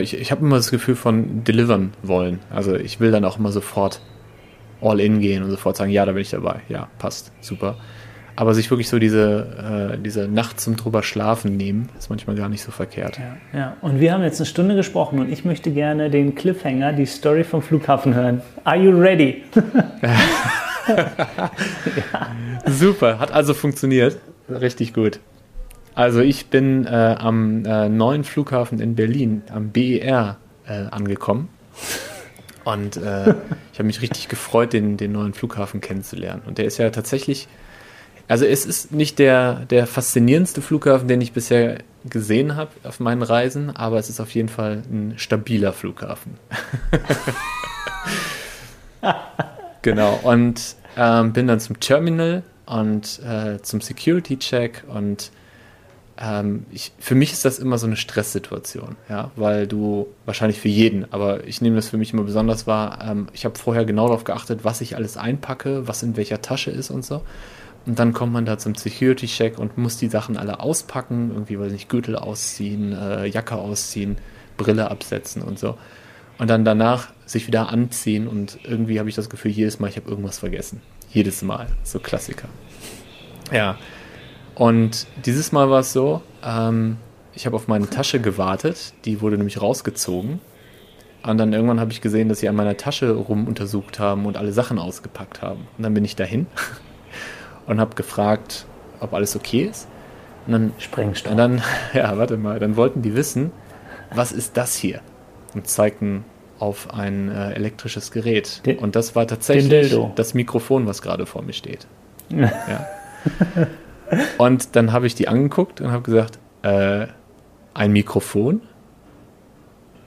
[0.00, 2.40] ich, ich habe immer das Gefühl von delivern wollen.
[2.50, 4.00] Also ich will dann auch immer sofort
[4.80, 6.60] all in gehen und sofort sagen, ja, da bin ich dabei.
[6.68, 7.76] Ja, passt, super.
[8.36, 12.48] Aber sich wirklich so diese, äh, diese Nacht zum drüber schlafen nehmen, ist manchmal gar
[12.48, 13.18] nicht so verkehrt.
[13.18, 16.92] Ja, ja, und wir haben jetzt eine Stunde gesprochen und ich möchte gerne den Cliffhanger,
[16.92, 18.42] die Story vom Flughafen hören.
[18.64, 19.44] Are you ready?
[20.88, 21.50] ja.
[22.66, 24.18] Super, hat also funktioniert.
[24.48, 25.20] Richtig gut.
[25.94, 31.48] Also ich bin äh, am äh, neuen Flughafen in Berlin, am BER, äh, angekommen.
[32.64, 33.34] Und äh,
[33.72, 36.42] ich habe mich richtig gefreut, den, den neuen Flughafen kennenzulernen.
[36.46, 37.46] Und der ist ja tatsächlich,
[38.26, 41.78] also es ist nicht der, der faszinierendste Flughafen, den ich bisher
[42.08, 46.38] gesehen habe auf meinen Reisen, aber es ist auf jeden Fall ein stabiler Flughafen.
[49.82, 55.30] genau, und ähm, bin dann zum Terminal und äh, zum Security-Check und
[56.16, 60.68] ähm, ich, für mich ist das immer so eine Stresssituation, ja, weil du wahrscheinlich für
[60.68, 62.98] jeden, aber ich nehme das für mich immer besonders wahr.
[63.02, 66.70] Ähm, ich habe vorher genau darauf geachtet, was ich alles einpacke, was in welcher Tasche
[66.70, 67.22] ist und so.
[67.86, 71.72] Und dann kommt man da zum Security-Check und muss die Sachen alle auspacken, irgendwie, weiß
[71.72, 74.16] nicht, Gürtel ausziehen, äh, Jacke ausziehen,
[74.56, 75.76] Brille absetzen und so.
[76.38, 79.96] Und dann danach sich wieder anziehen und irgendwie habe ich das Gefühl, jedes Mal, ich
[79.96, 80.80] habe irgendwas vergessen.
[81.10, 81.66] Jedes Mal.
[81.82, 82.48] So Klassiker.
[83.52, 83.78] Ja.
[84.54, 86.98] Und dieses Mal war es so, ähm,
[87.34, 90.40] ich habe auf meine Tasche gewartet, die wurde nämlich rausgezogen.
[91.26, 94.36] Und dann irgendwann habe ich gesehen, dass sie an meiner Tasche rum untersucht haben und
[94.36, 95.66] alle Sachen ausgepackt haben.
[95.76, 96.46] Und dann bin ich dahin
[97.66, 98.66] und habe gefragt,
[99.00, 99.88] ob alles okay ist.
[100.46, 101.32] Und dann, Sprengstoff.
[101.32, 101.62] Und dann,
[101.94, 103.52] ja, warte mal, dann wollten die wissen,
[104.14, 105.00] was ist das hier?
[105.54, 106.24] Und zeigten
[106.58, 108.64] auf ein äh, elektrisches Gerät.
[108.66, 111.86] Den, und das war tatsächlich das Mikrofon, was gerade vor mir steht.
[112.30, 112.86] ja.
[114.38, 117.06] Und dann habe ich die angeguckt und habe gesagt, äh,
[117.74, 118.62] ein Mikrofon.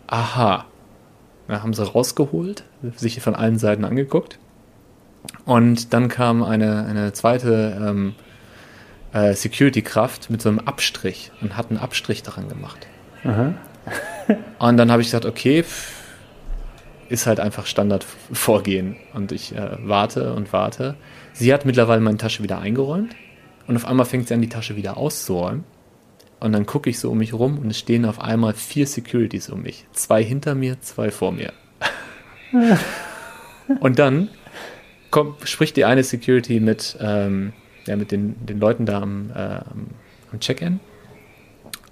[0.08, 0.66] Aha.
[1.48, 2.64] Da haben sie rausgeholt,
[2.96, 4.40] sich von allen Seiten angeguckt.
[5.46, 8.16] Und dann kam eine, eine zweite ähm,
[9.14, 12.88] äh, Security-Kraft mit so einem Abstrich und hat einen Abstrich daran gemacht.
[14.60, 15.64] und dann habe ich gesagt, okay,
[17.10, 18.98] ist halt einfach Standardvorgehen.
[19.14, 20.96] Und ich äh, warte und warte.
[21.32, 23.16] Sie hat mittlerweile meine Tasche wieder eingeräumt
[23.68, 25.64] und auf einmal fängt sie an, die Tasche wieder auszuräumen.
[26.40, 29.50] Und dann gucke ich so um mich rum und es stehen auf einmal vier Securities
[29.50, 29.86] um mich.
[29.92, 31.52] Zwei hinter mir, zwei vor mir.
[33.80, 34.30] und dann
[35.10, 37.54] kommt, spricht die eine Security mit, ähm,
[37.86, 39.62] ja, mit den, den Leuten da am, äh,
[40.32, 40.80] am Check-in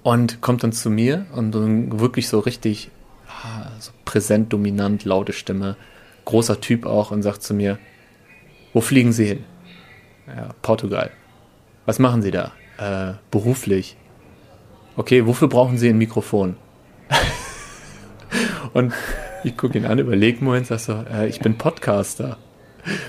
[0.04, 2.92] und kommt dann zu mir und dann wirklich so richtig
[3.28, 5.76] ah, so präsent, dominant, laute Stimme,
[6.26, 7.80] großer Typ auch und sagt zu mir,
[8.74, 9.44] wo fliegen Sie hin?
[10.28, 11.10] Ja, Portugal.
[11.86, 12.52] Was machen Sie da?
[12.78, 13.96] Äh, beruflich.
[14.98, 16.58] Okay, wofür brauchen Sie ein Mikrofon?
[18.74, 18.94] und
[19.44, 22.38] ich gucke ihn an, überlege mal und sage so, äh, ich bin Podcaster.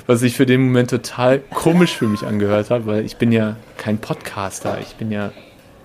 [0.06, 3.56] Was sich für den Moment total komisch für mich angehört hat, weil ich bin ja
[3.76, 4.78] kein Podcaster.
[4.80, 5.32] Ich bin ja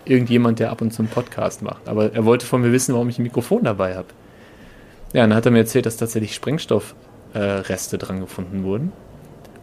[0.05, 1.87] irgendjemand, der ab und zu einen Podcast macht.
[1.87, 4.07] Aber er wollte von mir wissen, warum ich ein Mikrofon dabei habe.
[5.13, 8.93] Ja, dann hat er mir erzählt, dass tatsächlich Sprengstoffreste äh, dran gefunden wurden.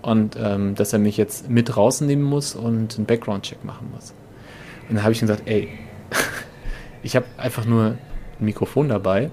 [0.03, 4.15] Und ähm, dass er mich jetzt mit rausnehmen muss und einen Background-Check machen muss.
[4.89, 5.69] Und dann habe ich ihm gesagt, ey,
[7.03, 7.97] ich habe einfach nur
[8.39, 9.31] ein Mikrofon dabei.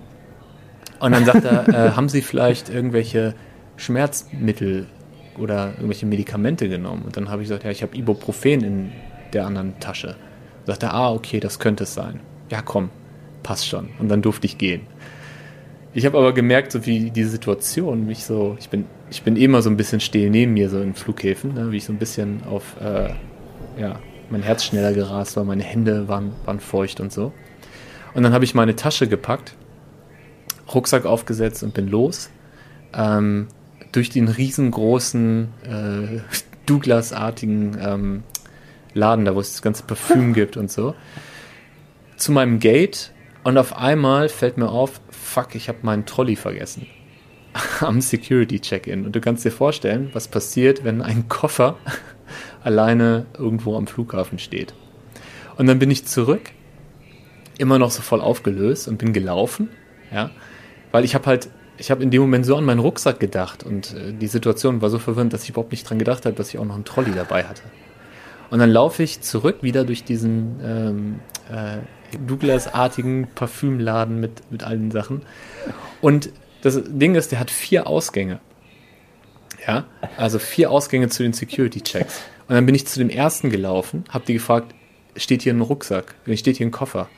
[1.00, 3.36] Und dann sagt er, äh, haben Sie vielleicht irgendwelche
[3.78, 4.88] Schmerzmittel
[5.38, 7.04] oder irgendwelche Medikamente genommen?
[7.04, 8.92] Und dann habe ich gesagt, ja, ich habe Ibuprofen in
[9.34, 10.16] der anderen Tasche.
[10.62, 12.22] Und sagt er, ah, okay, das könnte es sein.
[12.50, 12.90] Ja, komm,
[13.44, 13.90] passt schon.
[14.00, 14.82] Und dann durfte ich gehen.
[15.94, 19.62] Ich habe aber gemerkt, so wie die Situation mich so, ich bin, ich bin immer
[19.62, 22.44] so ein bisschen still neben mir, so in Flughäfen, ne, wie ich so ein bisschen
[22.44, 23.10] auf, äh,
[23.80, 24.00] ja,
[24.30, 27.32] mein Herz schneller gerast war, meine Hände waren, waren feucht und so.
[28.14, 29.56] Und dann habe ich meine Tasche gepackt,
[30.74, 32.32] Rucksack aufgesetzt und bin los.
[32.94, 33.48] Ähm,
[33.92, 36.20] durch den riesengroßen äh,
[36.66, 38.24] Douglas-artigen ähm,
[38.94, 40.96] Laden, da wo es das ganze Parfüm gibt und so,
[42.18, 43.12] zu meinem Gate
[43.44, 46.88] und auf einmal fällt mir auf, fuck, ich habe meinen Trolley vergessen
[47.82, 49.06] am Security Check-in.
[49.06, 51.78] Und du kannst dir vorstellen, was passiert, wenn ein Koffer
[52.64, 54.74] alleine irgendwo am Flughafen steht.
[55.58, 56.52] Und dann bin ich zurück,
[57.58, 59.70] immer noch so voll aufgelöst und bin gelaufen,
[60.12, 60.32] ja,
[60.92, 63.94] weil ich habe halt, ich habe in dem Moment so an meinen Rucksack gedacht und
[63.94, 66.60] äh, die Situation war so verwirrend, dass ich überhaupt nicht dran gedacht habe, dass ich
[66.60, 67.64] auch noch einen Trolley dabei hatte.
[68.50, 71.78] Und dann laufe ich zurück wieder durch diesen ähm, äh,
[72.28, 75.22] Douglas-artigen Parfümladen mit, mit allen Sachen.
[76.02, 76.30] Und
[76.66, 78.40] das Ding ist, der hat vier Ausgänge.
[79.66, 79.86] Ja,
[80.18, 82.22] also vier Ausgänge zu den Security-Checks.
[82.48, 84.76] Und dann bin ich zu dem ersten gelaufen, habe die gefragt,
[85.16, 86.16] steht hier ein Rucksack?
[86.34, 87.10] Steht hier ein Koffer?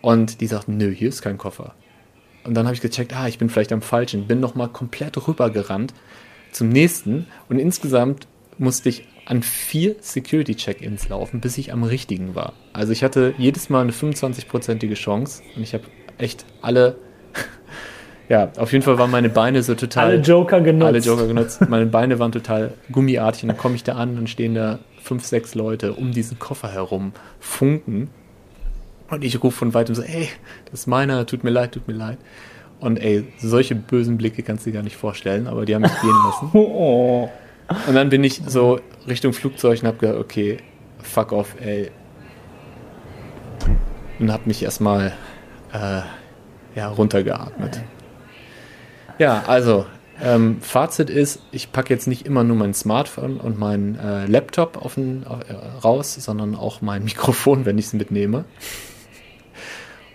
[0.00, 1.74] Und die sagt, nö, hier ist kein Koffer.
[2.44, 4.26] Und dann habe ich gecheckt, ah, ich bin vielleicht am falschen.
[4.26, 5.92] Bin nochmal komplett rübergerannt
[6.52, 7.26] zum nächsten.
[7.48, 8.28] Und insgesamt
[8.58, 12.54] musste ich an vier Security-Check-Ins laufen, bis ich am richtigen war.
[12.72, 15.84] Also ich hatte jedes Mal eine 25-prozentige Chance und ich habe
[16.16, 16.96] echt alle,
[18.28, 20.06] ja, auf jeden Fall waren meine Beine so total.
[20.06, 20.86] Alle Joker genutzt.
[20.86, 21.68] Alle Joker genutzt.
[21.68, 25.24] Meine Beine waren total gummiartig und dann komme ich da an und stehen da fünf,
[25.24, 28.10] sechs Leute um diesen Koffer herum, funken.
[29.10, 30.28] Und ich rufe von weitem so, ey,
[30.70, 32.18] das ist meiner, tut mir leid, tut mir leid.
[32.80, 36.00] Und ey, solche bösen Blicke kannst du dir gar nicht vorstellen, aber die haben mich
[36.00, 36.50] gehen lassen.
[36.58, 37.30] oh.
[37.86, 40.58] Und dann bin ich so Richtung Flugzeug und hab gedacht, okay,
[41.02, 41.90] fuck off, ey.
[44.18, 45.12] Und hab mich erstmal
[45.72, 46.00] äh,
[46.74, 47.80] ja, runtergeatmet.
[49.18, 49.86] Ja, also,
[50.22, 54.76] ähm, Fazit ist, ich packe jetzt nicht immer nur mein Smartphone und meinen äh, Laptop
[54.76, 55.52] auf den, äh,
[55.82, 58.44] raus, sondern auch mein Mikrofon, wenn ich es mitnehme.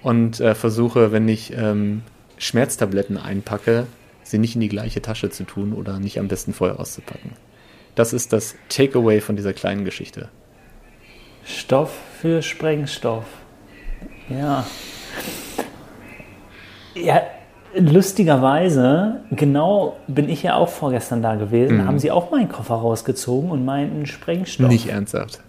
[0.02, 2.02] Und äh, versuche, wenn ich ähm,
[2.38, 3.88] Schmerztabletten einpacke,
[4.24, 7.32] sie nicht in die gleiche Tasche zu tun oder nicht am besten vorher auszupacken.
[7.96, 10.30] Das ist das Takeaway von dieser kleinen Geschichte.
[11.46, 13.26] Stoff für Sprengstoff.
[14.30, 14.66] Ja.
[16.96, 17.22] Ja,
[17.76, 21.88] lustigerweise, genau bin ich ja auch vorgestern da gewesen, mhm.
[21.88, 24.70] haben sie auch meinen Koffer rausgezogen und meinten Sprengstoff.
[24.70, 25.40] Nicht ernsthaft.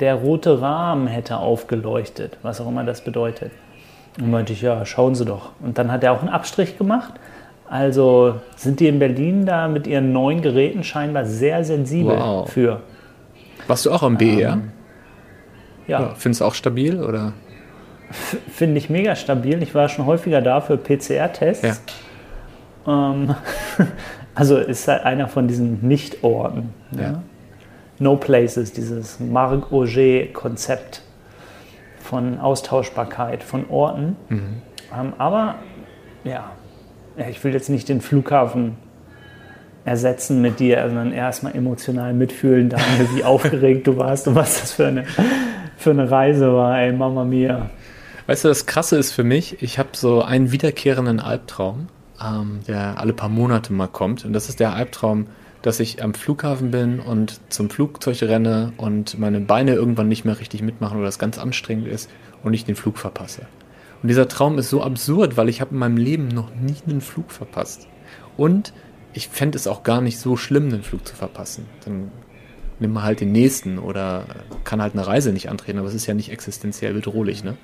[0.00, 3.52] Der rote Rahmen hätte aufgeleuchtet, was auch immer das bedeutet.
[4.18, 5.52] Und meinte ich, ja, schauen Sie doch.
[5.62, 7.14] Und dann hat er auch einen Abstrich gemacht
[7.72, 12.46] also sind die in Berlin da mit ihren neuen Geräten scheinbar sehr sensibel wow.
[12.46, 12.82] für.
[13.66, 14.52] Warst du auch am BER?
[14.52, 14.72] Ähm,
[15.86, 16.00] ja.
[16.02, 16.14] ja.
[16.14, 17.32] Findest du auch stabil oder?
[18.12, 19.62] Finde ich mega stabil.
[19.62, 21.82] Ich war schon häufiger da für PCR-Tests.
[22.86, 23.12] Ja.
[23.12, 23.34] Ähm,
[24.34, 26.72] also ist halt einer von diesen Nicht-Orten.
[26.98, 27.22] Ja.
[27.98, 31.02] No Places, dieses Marc Auger-Konzept
[32.00, 34.16] von Austauschbarkeit von Orten.
[34.28, 34.62] Mhm.
[34.98, 35.56] Ähm, aber
[36.24, 36.50] ja,
[37.30, 38.76] ich will jetzt nicht den Flughafen
[39.84, 44.72] ersetzen mit dir, sondern erstmal emotional mitfühlen, Daniel, wie aufgeregt du warst und was das
[44.72, 45.04] für eine,
[45.76, 47.70] für eine Reise war, ey, Mama mia.
[48.26, 51.88] Weißt du, das Krasse ist für mich, ich habe so einen wiederkehrenden Albtraum,
[52.22, 54.24] ähm, der alle paar Monate mal kommt.
[54.24, 55.26] Und das ist der Albtraum,
[55.62, 60.38] dass ich am Flughafen bin und zum Flugzeug renne und meine Beine irgendwann nicht mehr
[60.38, 62.10] richtig mitmachen oder das ganz anstrengend ist
[62.42, 63.46] und ich den Flug verpasse.
[64.02, 67.00] Und dieser Traum ist so absurd, weil ich habe in meinem Leben noch nie einen
[67.00, 67.88] Flug verpasst.
[68.36, 68.72] Und
[69.12, 71.66] ich fände es auch gar nicht so schlimm, den Flug zu verpassen.
[71.84, 72.10] Dann
[72.80, 74.24] nimm mal halt den nächsten oder
[74.64, 77.56] kann halt eine Reise nicht antreten, aber es ist ja nicht existenziell bedrohlich, ne?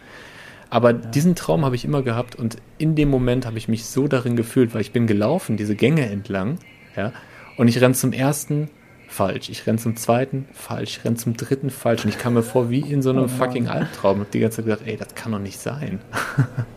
[0.70, 0.96] Aber ja.
[0.96, 4.36] diesen Traum habe ich immer gehabt und in dem Moment habe ich mich so darin
[4.36, 6.58] gefühlt, weil ich bin gelaufen, diese Gänge entlang,
[6.96, 7.12] ja,
[7.56, 8.70] und ich renne zum ersten
[9.08, 12.42] falsch, ich renne zum zweiten falsch, ich renne zum dritten falsch und ich kam mir
[12.42, 15.14] vor wie in so einem oh fucking Albtraum und die ganze Zeit gedacht, ey, das
[15.14, 16.00] kann doch nicht sein.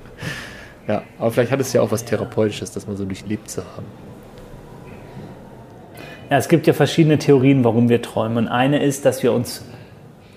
[0.87, 3.85] ja, aber vielleicht hat es ja auch was Therapeutisches, das mal so durchlebt zu haben.
[6.29, 8.45] Ja, es gibt ja verschiedene Theorien, warum wir träumen.
[8.45, 9.65] Und eine ist, dass wir uns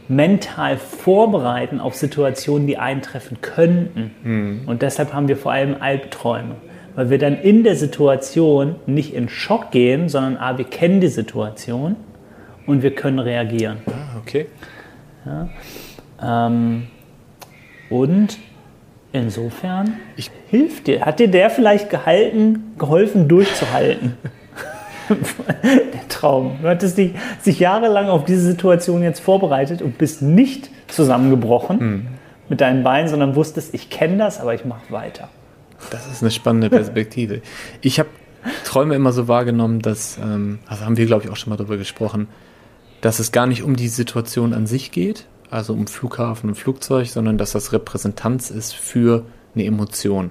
[0.09, 4.15] mental vorbereiten auf Situationen, die eintreffen könnten.
[4.23, 4.63] Mhm.
[4.67, 6.57] Und deshalb haben wir vor allem Albträume
[6.95, 11.09] weil wir dann in der Situation nicht in Schock gehen, sondern ah, wir kennen die
[11.09, 11.97] Situation
[12.67, 13.79] und wir können reagieren.
[13.87, 14.47] Ah, okay.
[15.27, 15.49] Ja,
[16.47, 16.85] ähm,
[17.91, 18.39] und
[19.13, 21.05] insofern ich hilft dir.
[21.05, 24.17] Hat dir der vielleicht gehalten, geholfen, durchzuhalten?
[25.95, 26.59] der Traum.
[26.61, 32.07] Du hattest dich, sich jahrelang auf diese Situation jetzt vorbereitet und bist nicht zusammengebrochen mhm.
[32.49, 35.29] mit deinen Beinen, sondern wusstest, ich kenne das, aber ich mache weiter.
[35.91, 37.41] Das ist eine spannende Perspektive.
[37.81, 38.09] Ich habe
[38.65, 41.77] Träume immer so wahrgenommen, dass, ähm, also haben wir, glaube ich, auch schon mal darüber
[41.77, 42.29] gesprochen,
[43.01, 47.09] dass es gar nicht um die Situation an sich geht, also um Flughafen und Flugzeug,
[47.09, 49.25] sondern dass das Repräsentanz ist für
[49.55, 50.31] eine Emotion.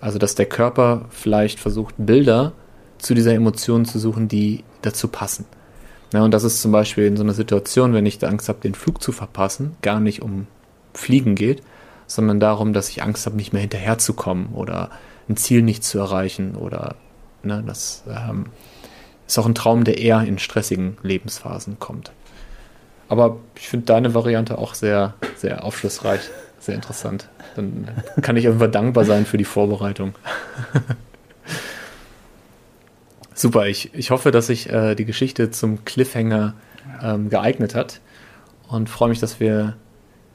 [0.00, 2.52] Also dass der Körper vielleicht versucht, Bilder
[3.02, 5.44] zu dieser Emotion zu suchen, die dazu passen.
[6.12, 8.74] Ja, und das ist zum Beispiel in so einer Situation, wenn ich Angst habe, den
[8.74, 10.46] Flug zu verpassen, gar nicht um
[10.94, 11.62] Fliegen geht,
[12.06, 14.90] sondern darum, dass ich Angst habe, nicht mehr hinterherzukommen oder
[15.28, 16.94] ein Ziel nicht zu erreichen oder
[17.42, 18.46] ne, das ähm,
[19.26, 22.12] ist auch ein Traum, der eher in stressigen Lebensphasen kommt.
[23.08, 26.20] Aber ich finde deine Variante auch sehr, sehr aufschlussreich,
[26.60, 27.28] sehr interessant.
[27.56, 27.88] Dann
[28.20, 30.14] kann ich irgendwann dankbar sein für die Vorbereitung.
[33.42, 36.54] Super, ich, ich hoffe, dass sich äh, die Geschichte zum Cliffhanger
[37.02, 37.98] ähm, geeignet hat
[38.68, 39.74] und freue mich, dass wir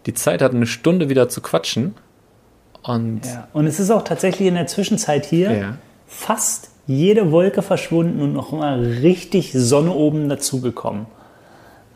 [0.08, 1.96] die Zeit hat, eine Stunde wieder zu quatschen.
[2.84, 3.48] Und, ja.
[3.54, 5.78] und es ist auch tatsächlich in der Zwischenzeit hier ja.
[6.06, 11.06] fast jede Wolke verschwunden und noch mal richtig Sonne oben dazugekommen.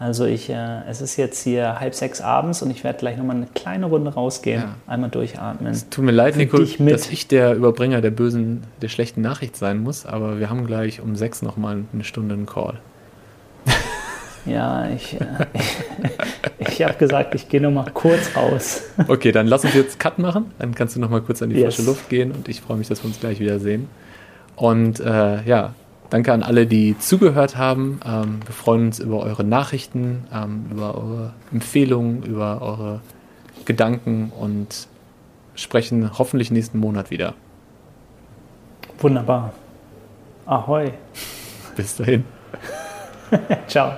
[0.01, 3.23] Also ich, äh, es ist jetzt hier halb sechs abends und ich werde gleich noch
[3.23, 4.75] mal eine kleine Runde rausgehen, ja.
[4.87, 5.71] einmal durchatmen.
[5.71, 9.77] Es tut mir leid, Nico, dass ich der Überbringer der bösen, der schlechten Nachricht sein
[9.77, 12.79] muss, aber wir haben gleich um sechs noch mal eine Stunde einen Call.
[14.43, 15.25] Ja, ich, äh,
[16.57, 18.81] ich, ich habe gesagt, ich gehe noch mal kurz raus.
[19.07, 20.45] Okay, dann lass uns jetzt Cut machen.
[20.57, 21.75] Dann kannst du noch mal kurz an die yes.
[21.75, 23.87] frische Luft gehen und ich freue mich, dass wir uns gleich wiedersehen.
[24.55, 25.75] Und äh, ja,
[26.11, 27.99] danke an alle, die zugehört haben.
[28.05, 33.01] Ähm, wir freuen uns über eure Nachrichten, ähm, über eure Empfehlungen, über eure
[33.65, 34.87] Gedanken und
[35.55, 37.33] sprechen hoffentlich nächsten Monat wieder.
[38.99, 39.53] Wunderbar.
[40.45, 40.91] Ahoi.
[41.75, 42.25] Bis dahin.
[43.67, 43.93] Ciao.